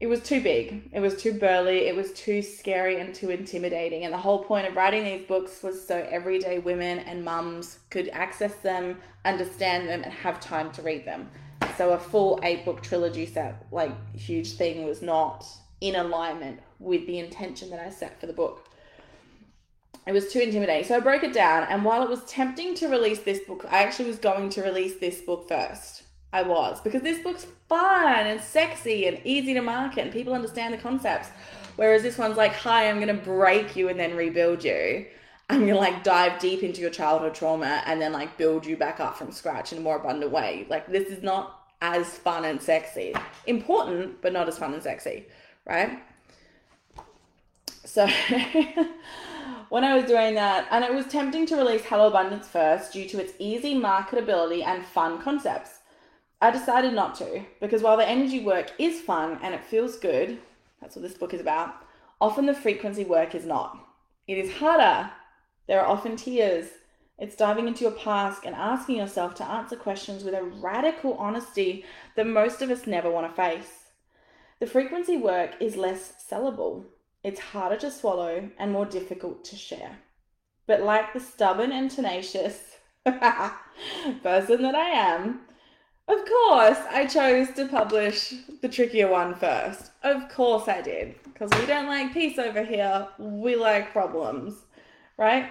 It 0.00 0.06
was 0.06 0.22
too 0.22 0.40
big, 0.40 0.90
it 0.92 1.00
was 1.00 1.20
too 1.20 1.32
burly, 1.32 1.88
it 1.88 1.96
was 1.96 2.12
too 2.12 2.40
scary 2.40 3.00
and 3.00 3.12
too 3.12 3.30
intimidating. 3.30 4.04
And 4.04 4.14
the 4.14 4.18
whole 4.18 4.44
point 4.44 4.68
of 4.68 4.76
writing 4.76 5.04
these 5.04 5.26
books 5.26 5.62
was 5.62 5.84
so 5.84 6.06
everyday 6.08 6.60
women 6.60 7.00
and 7.00 7.24
mums 7.24 7.80
could 7.90 8.08
access 8.10 8.54
them, 8.56 8.98
understand 9.24 9.88
them, 9.88 10.02
and 10.04 10.12
have 10.12 10.38
time 10.38 10.70
to 10.72 10.82
read 10.82 11.04
them. 11.04 11.28
So 11.76 11.94
a 11.94 11.98
full 11.98 12.38
eight 12.44 12.64
book 12.64 12.80
trilogy 12.80 13.26
set, 13.26 13.66
like 13.72 13.92
huge 14.14 14.52
thing, 14.52 14.84
was 14.84 15.02
not 15.02 15.44
in 15.80 15.96
alignment 15.96 16.60
with 16.78 17.06
the 17.06 17.18
intention 17.18 17.70
that 17.70 17.80
I 17.80 17.90
set 17.90 18.20
for 18.20 18.26
the 18.26 18.32
book 18.32 18.68
it 20.08 20.12
was 20.12 20.32
too 20.32 20.40
intimidating. 20.40 20.88
So 20.88 20.96
I 20.96 21.00
broke 21.00 21.22
it 21.22 21.34
down. 21.34 21.66
And 21.68 21.84
while 21.84 22.02
it 22.02 22.08
was 22.08 22.24
tempting 22.24 22.74
to 22.76 22.88
release 22.88 23.20
this 23.20 23.40
book, 23.40 23.66
I 23.68 23.82
actually 23.82 24.08
was 24.08 24.18
going 24.18 24.48
to 24.50 24.62
release 24.62 24.96
this 24.98 25.20
book 25.20 25.46
first. 25.46 26.04
I 26.32 26.42
was, 26.42 26.80
because 26.80 27.02
this 27.02 27.22
book's 27.22 27.46
fun 27.68 28.26
and 28.26 28.40
sexy 28.40 29.06
and 29.06 29.20
easy 29.24 29.54
to 29.54 29.62
market 29.62 30.02
and 30.02 30.12
people 30.12 30.34
understand 30.34 30.74
the 30.74 30.78
concepts. 30.78 31.28
Whereas 31.76 32.02
this 32.02 32.18
one's 32.18 32.36
like, 32.36 32.52
hi, 32.52 32.88
I'm 32.88 32.96
going 32.96 33.08
to 33.16 33.22
break 33.22 33.76
you 33.76 33.88
and 33.88 33.98
then 33.98 34.16
rebuild 34.16 34.64
you. 34.64 35.06
I'm 35.48 35.60
going 35.60 35.72
to 35.72 35.76
like 35.76 36.04
dive 36.04 36.38
deep 36.38 36.62
into 36.62 36.80
your 36.80 36.90
childhood 36.90 37.34
trauma 37.34 37.82
and 37.86 38.00
then 38.00 38.12
like 38.12 38.36
build 38.36 38.66
you 38.66 38.76
back 38.76 39.00
up 39.00 39.16
from 39.16 39.32
scratch 39.32 39.72
in 39.72 39.78
a 39.78 39.80
more 39.80 39.96
abundant 39.96 40.30
way. 40.30 40.66
Like, 40.68 40.86
this 40.88 41.08
is 41.08 41.22
not 41.22 41.70
as 41.80 42.06
fun 42.18 42.44
and 42.44 42.60
sexy. 42.60 43.14
Important, 43.46 44.20
but 44.20 44.32
not 44.32 44.48
as 44.48 44.58
fun 44.58 44.74
and 44.74 44.82
sexy, 44.82 45.26
right? 45.64 46.02
So. 47.84 48.06
when 49.68 49.84
I 49.84 49.94
was 49.94 50.04
doing 50.04 50.34
that, 50.34 50.66
and 50.70 50.84
it 50.84 50.94
was 50.94 51.06
tempting 51.06 51.46
to 51.46 51.56
release 51.56 51.84
Hello 51.84 52.08
Abundance 52.08 52.48
first 52.48 52.92
due 52.92 53.06
to 53.08 53.20
its 53.20 53.34
easy 53.38 53.74
marketability 53.74 54.64
and 54.64 54.84
fun 54.84 55.20
concepts. 55.20 55.77
I 56.40 56.50
decided 56.50 56.94
not 56.94 57.14
to 57.16 57.44
because 57.60 57.82
while 57.82 57.96
the 57.96 58.08
energy 58.08 58.44
work 58.44 58.72
is 58.78 59.00
fun 59.00 59.38
and 59.42 59.54
it 59.54 59.64
feels 59.64 59.98
good, 59.98 60.38
that's 60.80 60.94
what 60.94 61.02
this 61.02 61.18
book 61.18 61.34
is 61.34 61.40
about, 61.40 61.74
often 62.20 62.46
the 62.46 62.54
frequency 62.54 63.04
work 63.04 63.34
is 63.34 63.44
not. 63.44 63.78
It 64.26 64.38
is 64.38 64.54
harder. 64.54 65.10
There 65.66 65.80
are 65.80 65.88
often 65.88 66.16
tears. 66.16 66.68
It's 67.18 67.34
diving 67.34 67.66
into 67.66 67.82
your 67.82 67.92
past 67.92 68.44
and 68.44 68.54
asking 68.54 68.96
yourself 68.96 69.34
to 69.36 69.44
answer 69.44 69.74
questions 69.74 70.22
with 70.22 70.34
a 70.34 70.44
radical 70.44 71.14
honesty 71.14 71.84
that 72.14 72.26
most 72.26 72.62
of 72.62 72.70
us 72.70 72.86
never 72.86 73.10
want 73.10 73.28
to 73.28 73.34
face. 73.34 73.86
The 74.60 74.66
frequency 74.66 75.16
work 75.16 75.52
is 75.60 75.76
less 75.76 76.12
sellable 76.30 76.84
it's 77.24 77.40
harder 77.40 77.76
to 77.76 77.90
swallow 77.90 78.50
and 78.58 78.72
more 78.72 78.86
difficult 78.86 79.44
to 79.46 79.56
share. 79.56 79.98
But 80.66 80.82
like 80.82 81.12
the 81.12 81.20
stubborn 81.20 81.72
and 81.72 81.90
tenacious 81.90 82.76
person 83.04 84.62
that 84.62 84.74
I 84.74 84.88
am, 84.90 85.40
of 86.08 86.24
course 86.24 86.78
I 86.90 87.06
chose 87.06 87.50
to 87.54 87.68
publish 87.68 88.34
the 88.62 88.68
trickier 88.68 89.08
one 89.08 89.34
first. 89.34 89.90
Of 90.02 90.28
course 90.30 90.66
I 90.66 90.80
did. 90.80 91.14
Because 91.22 91.50
we 91.60 91.66
don't 91.66 91.86
like 91.86 92.12
peace 92.12 92.38
over 92.38 92.64
here, 92.64 93.08
we 93.18 93.54
like 93.54 93.92
problems, 93.92 94.54
right? 95.16 95.50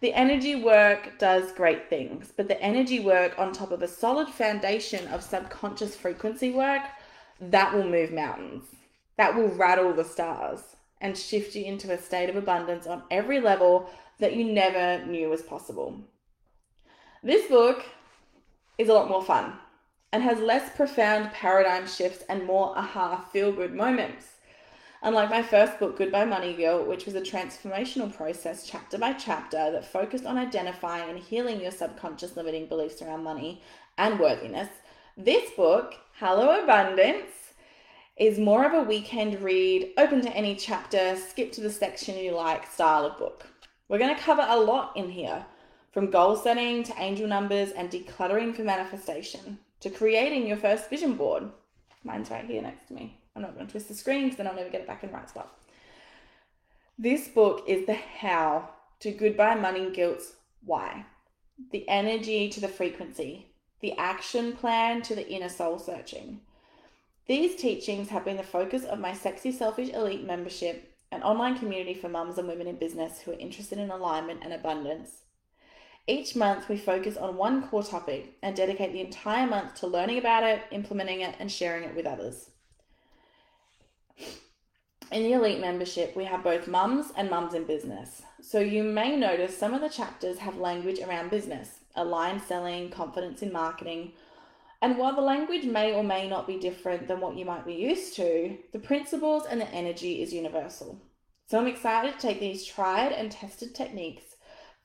The 0.00 0.12
energy 0.14 0.56
work 0.56 1.18
does 1.18 1.52
great 1.52 1.88
things, 1.88 2.32
but 2.36 2.48
the 2.48 2.60
energy 2.60 2.98
work 2.98 3.38
on 3.38 3.52
top 3.52 3.70
of 3.70 3.82
a 3.82 3.88
solid 3.88 4.28
foundation 4.28 5.06
of 5.08 5.22
subconscious 5.22 5.94
frequency 5.94 6.50
work, 6.50 6.82
that 7.40 7.72
will 7.72 7.88
move 7.88 8.12
mountains. 8.12 8.64
That 9.16 9.34
will 9.34 9.48
rattle 9.48 9.92
the 9.92 10.04
stars 10.04 10.60
and 11.00 11.16
shift 11.16 11.54
you 11.54 11.64
into 11.64 11.92
a 11.92 12.00
state 12.00 12.28
of 12.28 12.36
abundance 12.36 12.86
on 12.86 13.02
every 13.10 13.40
level 13.40 13.90
that 14.18 14.34
you 14.34 14.44
never 14.44 15.04
knew 15.06 15.28
was 15.28 15.42
possible. 15.42 16.00
This 17.22 17.48
book 17.48 17.84
is 18.78 18.88
a 18.88 18.94
lot 18.94 19.08
more 19.08 19.22
fun 19.22 19.54
and 20.12 20.22
has 20.22 20.38
less 20.38 20.76
profound 20.76 21.32
paradigm 21.32 21.86
shifts 21.86 22.22
and 22.28 22.44
more 22.44 22.76
aha 22.76 23.24
feel 23.32 23.50
good 23.50 23.74
moments. 23.74 24.26
Unlike 25.04 25.30
my 25.30 25.42
first 25.42 25.80
book, 25.80 25.96
Goodbye 25.96 26.26
Money 26.26 26.54
Guilt, 26.54 26.86
which 26.86 27.06
was 27.06 27.14
a 27.16 27.20
transformational 27.20 28.14
process 28.14 28.64
chapter 28.64 28.98
by 28.98 29.14
chapter 29.14 29.72
that 29.72 29.90
focused 29.90 30.26
on 30.26 30.38
identifying 30.38 31.10
and 31.10 31.18
healing 31.18 31.60
your 31.60 31.72
subconscious 31.72 32.36
limiting 32.36 32.66
beliefs 32.66 33.02
around 33.02 33.24
money 33.24 33.62
and 33.98 34.20
worthiness, 34.20 34.68
this 35.16 35.50
book, 35.56 35.94
Hello 36.18 36.62
Abundance, 36.62 37.32
is 38.16 38.38
more 38.38 38.64
of 38.64 38.74
a 38.74 38.86
weekend 38.86 39.40
read, 39.40 39.92
open 39.96 40.20
to 40.20 40.36
any 40.36 40.54
chapter, 40.54 41.16
skip 41.16 41.50
to 41.52 41.62
the 41.62 41.70
section 41.70 42.16
you 42.16 42.32
like 42.32 42.70
style 42.70 43.06
of 43.06 43.18
book. 43.18 43.46
We're 43.88 43.98
going 43.98 44.14
to 44.14 44.22
cover 44.22 44.46
a 44.46 44.60
lot 44.60 44.96
in 44.96 45.10
here, 45.10 45.44
from 45.90 46.10
goal 46.10 46.36
setting 46.36 46.84
to 46.84 46.94
angel 47.00 47.26
numbers 47.26 47.70
and 47.70 47.90
decluttering 47.90 48.54
for 48.54 48.62
manifestation 48.62 49.58
to 49.82 49.90
creating 49.90 50.46
your 50.46 50.56
first 50.56 50.90
vision 50.90 51.14
board. 51.14 51.44
Mine's 52.02 52.30
right 52.30 52.44
here 52.44 52.62
next 52.62 52.88
to 52.88 52.94
me. 52.94 53.20
I'm 53.36 53.42
not 53.42 53.54
going 53.54 53.66
to 53.66 53.70
twist 53.70 53.88
the 53.88 53.94
screen 53.94 54.24
because 54.24 54.38
then 54.38 54.46
I'll 54.46 54.54
never 54.54 54.70
get 54.70 54.80
it 54.80 54.86
back 54.86 55.04
in 55.04 55.10
the 55.10 55.16
right 55.16 55.28
spot. 55.28 55.56
This 56.98 57.28
book 57.28 57.64
is 57.68 57.86
the 57.86 57.94
how 57.94 58.70
to 59.00 59.12
goodbye 59.12 59.54
money 59.54 59.90
guilt's 59.90 60.34
why, 60.64 61.04
the 61.70 61.88
energy 61.88 62.48
to 62.48 62.60
the 62.60 62.68
frequency, 62.68 63.46
the 63.80 63.96
action 63.98 64.54
plan 64.54 65.02
to 65.02 65.14
the 65.14 65.28
inner 65.28 65.48
soul 65.48 65.78
searching 65.78 66.40
these 67.26 67.54
teachings 67.54 68.08
have 68.08 68.24
been 68.24 68.36
the 68.36 68.42
focus 68.42 68.84
of 68.84 68.98
my 68.98 69.14
Sexy 69.14 69.52
Selfish 69.52 69.90
Elite 69.90 70.26
membership, 70.26 70.92
an 71.12 71.22
online 71.22 71.56
community 71.56 71.94
for 71.94 72.08
mums 72.08 72.36
and 72.36 72.48
women 72.48 72.66
in 72.66 72.76
business 72.76 73.20
who 73.20 73.30
are 73.30 73.38
interested 73.38 73.78
in 73.78 73.90
alignment 73.90 74.40
and 74.42 74.52
abundance. 74.52 75.21
Each 76.06 76.34
month, 76.34 76.68
we 76.68 76.76
focus 76.76 77.16
on 77.16 77.36
one 77.36 77.68
core 77.68 77.82
topic 77.82 78.36
and 78.42 78.56
dedicate 78.56 78.92
the 78.92 79.00
entire 79.00 79.46
month 79.46 79.76
to 79.76 79.86
learning 79.86 80.18
about 80.18 80.42
it, 80.42 80.62
implementing 80.72 81.20
it, 81.20 81.36
and 81.38 81.50
sharing 81.50 81.84
it 81.84 81.94
with 81.94 82.06
others. 82.06 82.50
In 85.12 85.22
the 85.22 85.32
Elite 85.32 85.60
membership, 85.60 86.16
we 86.16 86.24
have 86.24 86.42
both 86.42 86.66
mums 86.66 87.12
and 87.16 87.30
mums 87.30 87.54
in 87.54 87.64
business. 87.64 88.22
So 88.40 88.58
you 88.58 88.82
may 88.82 89.14
notice 89.14 89.56
some 89.56 89.74
of 89.74 89.80
the 89.80 89.88
chapters 89.88 90.38
have 90.38 90.56
language 90.56 91.00
around 91.00 91.30
business, 91.30 91.80
aligned 91.94 92.42
selling, 92.42 92.90
confidence 92.90 93.42
in 93.42 93.52
marketing, 93.52 94.12
and 94.80 94.98
while 94.98 95.14
the 95.14 95.20
language 95.20 95.64
may 95.64 95.94
or 95.94 96.02
may 96.02 96.28
not 96.28 96.48
be 96.48 96.58
different 96.58 97.06
than 97.06 97.20
what 97.20 97.36
you 97.36 97.44
might 97.44 97.64
be 97.64 97.74
used 97.74 98.16
to, 98.16 98.58
the 98.72 98.80
principles 98.80 99.44
and 99.48 99.60
the 99.60 99.68
energy 99.68 100.20
is 100.20 100.32
universal. 100.32 101.00
So 101.46 101.58
I'm 101.58 101.68
excited 101.68 102.14
to 102.14 102.18
take 102.18 102.40
these 102.40 102.64
tried 102.64 103.12
and 103.12 103.30
tested 103.30 103.74
techniques, 103.76 104.31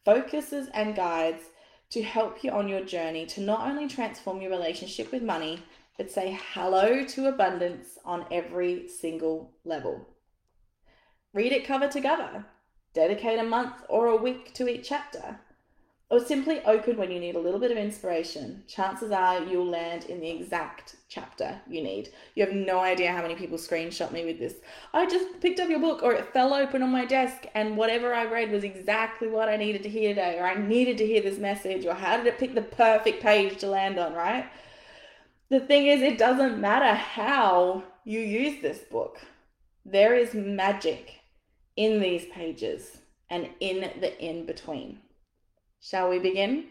focuses, 0.08 0.70
and 0.74 0.96
guides 0.96 1.43
to 1.89 2.02
help 2.02 2.41
you 2.41 2.50
on 2.50 2.70
your 2.70 2.80
journey 2.80 3.26
to 3.26 3.41
not 3.41 3.67
only 3.67 3.89
transform 3.89 4.39
your 4.39 4.50
relationship 4.50 5.12
with 5.12 5.22
money, 5.22 5.62
but 5.98 6.10
say 6.10 6.39
hello 6.54 7.04
to 7.04 7.28
abundance 7.28 7.98
on 8.06 8.26
every 8.32 8.88
single 8.88 9.52
level. 9.65 10.08
Read 11.34 11.52
it 11.52 11.67
cover 11.67 11.89
to 11.89 12.00
cover. 12.00 12.46
Dedicate 12.93 13.38
a 13.38 13.43
month 13.43 13.74
or 13.89 14.08
a 14.08 14.15
week 14.15 14.54
to 14.54 14.70
each 14.70 14.88
chapter. 14.88 15.41
Or 16.10 16.24
simply 16.24 16.62
open 16.63 16.96
when 16.96 17.12
you 17.12 17.20
need 17.20 17.36
a 17.36 17.39
little 17.39 17.60
bit 17.60 17.72
of 17.72 17.78
inspiration. 17.78 18.63
Chances 18.65 19.12
are 19.12 19.43
you'll 19.43 19.70
land 19.70 20.06
in 20.06 20.22
the 20.22 20.30
exact 20.30 20.96
chapter 21.10 21.60
you 21.70 21.84
need. 21.84 22.10
You 22.34 22.46
have 22.46 22.56
no 22.56 22.80
idea 22.80 23.12
how 23.12 23.22
many 23.22 23.36
people 23.36 23.58
screenshot 23.58 24.13
me 24.13 24.24
with 24.24 24.39
this. 24.39 24.56
I 24.93 25.06
just 25.06 25.41
picked 25.41 25.60
up 25.60 25.70
your 25.70 25.82
book, 25.82 26.02
or 26.04 26.13
it 26.13 26.32
fell 26.32 26.54
open 26.54 26.82
on 26.82 26.91
my 26.91 27.04
desk, 27.04 27.46
and 27.54 27.76
whatever 27.76 28.13
I 28.13 28.26
read 28.26 28.52
was 28.52 28.63
exactly 28.63 29.28
what 29.28 29.50
I 29.50 29.58
needed 29.58 29.84
to 29.84 29.89
hear 29.89 30.10
today, 30.10 30.39
or 30.39 30.46
I 30.46 30.56
needed 30.56 30.98
to 31.00 31.06
hear 31.06 31.22
this 31.22 31.39
message, 31.39 31.86
or 31.86 31.93
how 31.93 32.15
did 32.15 32.28
it 32.28 32.39
pick 32.39 32.56
the 32.56 32.62
perfect 32.62 33.22
page 33.22 33.58
to 33.58 33.67
land 33.67 34.00
on, 34.00 34.13
right? 34.13 34.46
The 35.50 35.60
thing 35.60 35.88
is, 35.88 36.02
it 36.02 36.17
doesn't 36.17 36.62
matter 36.62 36.93
how 36.93 37.84
you 38.06 38.22
use 38.22 38.62
this 38.62 38.80
book, 38.80 39.20
there 39.86 40.15
is 40.15 40.34
magic 40.34 41.15
in 41.76 42.00
these 42.00 42.26
pages 42.34 42.98
and 43.30 43.50
in 43.60 43.82
the 44.00 44.17
in 44.24 44.46
between. 44.46 45.00
Shall 45.82 46.10
we 46.10 46.20
begin? 46.20 46.66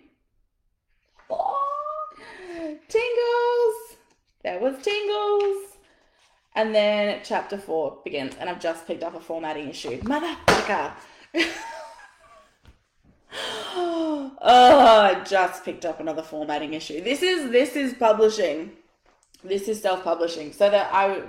Tingles! 2.88 3.96
There 4.42 4.60
was 4.60 4.82
tingles! 4.82 5.72
And 6.54 6.74
then 6.74 7.20
chapter 7.24 7.58
four 7.58 7.98
begins, 8.04 8.34
and 8.40 8.48
I've 8.48 8.60
just 8.60 8.86
picked 8.86 9.02
up 9.02 9.14
a 9.14 9.20
formatting 9.20 9.68
issue. 9.68 10.00
Motherfucker! 10.00 10.92
oh, 13.74 14.32
I 14.40 15.22
just 15.24 15.64
picked 15.64 15.84
up 15.84 16.00
another 16.00 16.22
formatting 16.22 16.74
issue. 16.74 17.02
This 17.02 17.22
is 17.22 17.50
this 17.50 17.76
is 17.76 17.94
publishing. 17.94 18.72
This 19.44 19.68
is 19.68 19.82
self-publishing. 19.82 20.52
So 20.52 20.70
that 20.70 20.92
I 20.92 21.22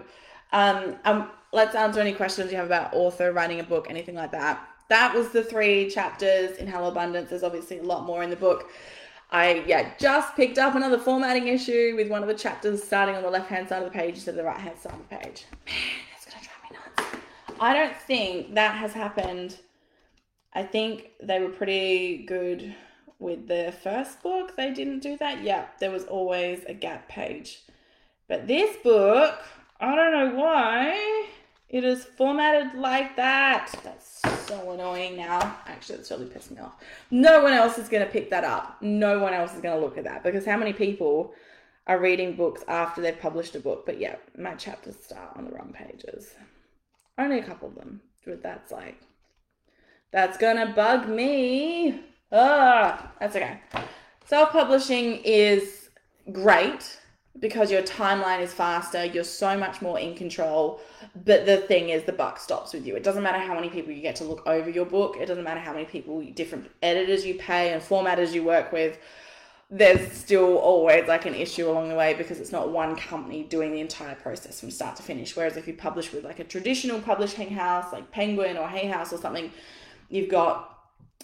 um 0.54 0.96
um 1.04 1.30
let's 1.52 1.76
answer 1.76 2.00
any 2.00 2.14
questions 2.14 2.52
you 2.52 2.58
have 2.58 2.68
about 2.68 2.94
author, 2.94 3.34
writing 3.34 3.60
a 3.60 3.64
book, 3.64 3.88
anything 3.90 4.16
like 4.16 4.32
that 4.32 4.66
that 4.90 5.14
was 5.14 5.30
the 5.30 5.44
three 5.44 5.90
chapters 5.90 6.58
in 6.58 6.68
Hello 6.68 6.88
Abundance. 6.90 7.30
There's 7.30 7.44
obviously 7.44 7.80
a 7.80 7.84
lot 7.84 8.06
more 8.06 8.24
in 8.24 8.30
the 8.30 8.36
book. 8.36 8.70
I 9.30 9.64
yeah 9.68 9.92
just 10.00 10.36
picked 10.36 10.58
up 10.58 10.76
another 10.76 10.98
formatting 10.98 11.50
issue 11.50 11.94
with 11.98 12.10
one 12.10 12.22
of 12.22 12.30
the 12.30 12.34
chapters 12.34 12.82
starting 12.82 13.16
on 13.16 13.24
the 13.24 13.30
left 13.30 13.50
hand 13.50 13.68
side 13.68 13.84
of 13.84 13.92
the 13.92 13.98
page 13.98 14.16
instead 14.16 14.32
of 14.32 14.38
the 14.38 14.44
right 14.46 14.60
hand 14.60 14.78
side 14.80 14.94
of 14.94 15.00
the 15.10 15.16
page. 15.18 15.46
Man, 15.66 15.76
that's 16.12 16.26
gonna 16.26 16.46
drive 16.46 16.72
me 16.72 16.78
nuts. 16.78 17.24
I 17.60 17.74
don't 17.74 17.96
think 17.96 18.56
that 18.56 18.76
has 18.76 18.94
happened. 18.94 19.58
I 20.54 20.64
think 20.64 21.12
they 21.22 21.40
were 21.40 21.50
pretty 21.50 22.26
good 22.26 22.74
with 23.20 23.48
the 23.48 23.74
first 23.84 24.22
book. 24.24 24.56
They 24.56 24.72
didn't 24.72 25.00
do 25.00 25.18
that. 25.18 25.44
Yeah, 25.44 25.66
there 25.80 25.92
was 25.92 26.06
always 26.06 26.64
a 26.66 26.74
gap 26.74 27.10
page. 27.10 27.64
But 28.28 28.48
this 28.48 28.78
book, 28.78 29.40
I 29.80 29.96
don't 29.96 30.12
know 30.12 30.40
why. 30.40 31.17
It 31.70 31.84
is 31.84 32.06
formatted 32.06 32.80
like 32.80 33.18
that. 33.18 33.74
That's 33.84 34.22
so 34.48 34.72
annoying 34.72 35.18
now. 35.18 35.58
Actually, 35.66 36.00
it's 36.00 36.10
really 36.10 36.28
pissed 36.28 36.52
me 36.52 36.60
off. 36.60 36.76
No 37.12 37.44
one 37.44 37.52
else 37.52 37.78
is 37.78 37.90
going 37.90 38.06
to 38.06 38.12
pick 38.12 38.30
that 38.30 38.46
up. 38.46 38.82
No 38.82 39.20
one 39.20 39.34
else 39.34 39.54
is 39.54 39.62
going 39.62 39.78
to 39.78 39.86
look 39.86 39.98
at 39.98 40.06
that 40.06 40.24
because 40.24 40.46
how 40.46 40.56
many 40.56 40.72
people 40.72 41.34
are 41.86 42.00
reading 42.00 42.38
books 42.38 42.64
after 42.70 43.02
they've 43.02 43.20
published 43.20 43.56
a 43.56 43.60
book? 43.60 43.86
But 43.86 44.00
yeah, 44.00 44.16
my 44.38 44.56
chapters 44.56 44.96
start 45.04 45.36
on 45.36 45.44
the 45.44 45.52
wrong 45.52 45.74
pages. 45.74 46.34
Only 47.18 47.40
a 47.40 47.44
couple 47.44 47.68
of 47.68 47.76
them. 47.76 48.02
But 48.26 48.42
that's 48.42 48.72
like, 48.72 49.02
that's 50.12 50.38
going 50.38 50.66
to 50.66 50.74
bug 50.74 51.10
me. 51.10 52.02
Ah, 52.32 53.12
that's 53.20 53.36
okay. 53.36 53.60
Self 54.26 54.52
publishing 54.52 55.22
is 55.24 55.90
great 56.32 56.98
because 57.40 57.72
your 57.72 57.84
timeline 57.84 58.42
is 58.42 58.54
faster, 58.54 59.06
you're 59.06 59.24
so 59.24 59.58
much 59.58 59.82
more 59.82 60.00
in 60.00 60.16
control. 60.16 60.82
But 61.26 61.46
the 61.46 61.58
thing 61.58 61.90
is, 61.90 62.04
the 62.04 62.12
buck 62.12 62.40
stops 62.40 62.74
with 62.74 62.86
you. 62.86 62.96
It 62.96 63.04
doesn't 63.04 63.24
matter 63.24 63.40
how 63.40 63.54
many 63.54 63.70
people 63.70 63.92
you 63.92 64.02
get 64.02 64.16
to 64.18 64.24
look 64.24 64.46
over 64.48 64.70
your 64.70 64.86
book, 64.86 65.18
it 65.20 65.26
doesn't 65.26 65.44
matter 65.44 65.60
how 65.60 65.74
many 65.74 65.86
people, 65.86 66.22
different 66.34 66.70
editors 66.82 67.26
you 67.26 67.36
pay 67.36 67.74
and 67.74 67.82
formatters 67.82 68.34
you 68.34 68.44
work 68.44 68.72
with. 68.72 68.98
There's 69.70 70.14
still 70.14 70.58
always 70.58 71.08
like 71.10 71.26
an 71.26 71.36
issue 71.36 71.70
along 71.70 71.90
the 71.90 71.96
way 71.96 72.14
because 72.14 72.40
it's 72.40 72.54
not 72.54 72.70
one 72.70 72.96
company 72.96 73.44
doing 73.44 73.74
the 73.74 73.82
entire 73.82 74.16
process 74.16 74.62
from 74.62 74.72
start 74.72 74.96
to 74.96 75.04
finish. 75.04 75.36
Whereas 75.36 75.58
if 75.58 75.68
you 75.68 75.74
publish 75.74 76.14
with 76.14 76.24
like 76.24 76.40
a 76.40 76.46
traditional 76.46 77.02
publishing 77.02 77.50
house 77.50 77.92
like 77.92 78.10
Penguin 78.10 78.56
or 78.56 78.70
Hay 78.70 78.88
House 78.88 79.12
or 79.12 79.18
something, 79.18 79.52
you've 80.10 80.30
got 80.30 80.78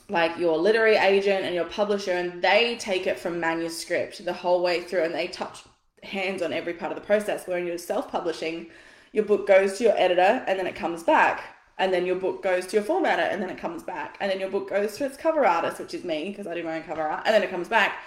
like 0.09 0.37
your 0.37 0.57
literary 0.57 0.97
agent 0.97 1.45
and 1.45 1.55
your 1.55 1.63
publisher 1.65 2.11
and 2.11 2.41
they 2.41 2.75
take 2.75 3.07
it 3.07 3.17
from 3.17 3.39
manuscript 3.39 4.23
the 4.25 4.33
whole 4.33 4.61
way 4.61 4.81
through 4.81 5.03
and 5.03 5.15
they 5.15 5.27
touch 5.27 5.63
hands 6.03 6.41
on 6.41 6.53
every 6.53 6.73
part 6.73 6.91
of 6.91 6.97
the 6.97 7.05
process. 7.05 7.47
Where 7.47 7.57
when 7.57 7.67
you're 7.67 7.77
self 7.77 8.11
publishing, 8.11 8.67
your 9.11 9.25
book 9.25 9.47
goes 9.47 9.77
to 9.77 9.83
your 9.83 9.97
editor 9.97 10.43
and 10.47 10.59
then 10.59 10.67
it 10.67 10.75
comes 10.75 11.03
back. 11.03 11.43
And 11.79 11.91
then 11.91 12.05
your 12.05 12.15
book 12.15 12.43
goes 12.43 12.67
to 12.67 12.77
your 12.77 12.85
formatter 12.85 13.31
and 13.31 13.41
then 13.41 13.49
it 13.49 13.57
comes 13.57 13.83
back. 13.83 14.17
And 14.19 14.29
then 14.29 14.39
your 14.39 14.49
book 14.49 14.69
goes 14.69 14.95
to 14.97 15.05
its 15.05 15.17
cover 15.17 15.45
artist, 15.45 15.79
which 15.79 15.93
is 15.93 16.03
me 16.03 16.29
because 16.29 16.45
I 16.45 16.53
do 16.53 16.63
my 16.63 16.77
own 16.77 16.83
cover 16.83 17.01
art. 17.01 17.23
And 17.25 17.33
then 17.33 17.43
it 17.43 17.49
comes 17.49 17.67
back. 17.67 17.97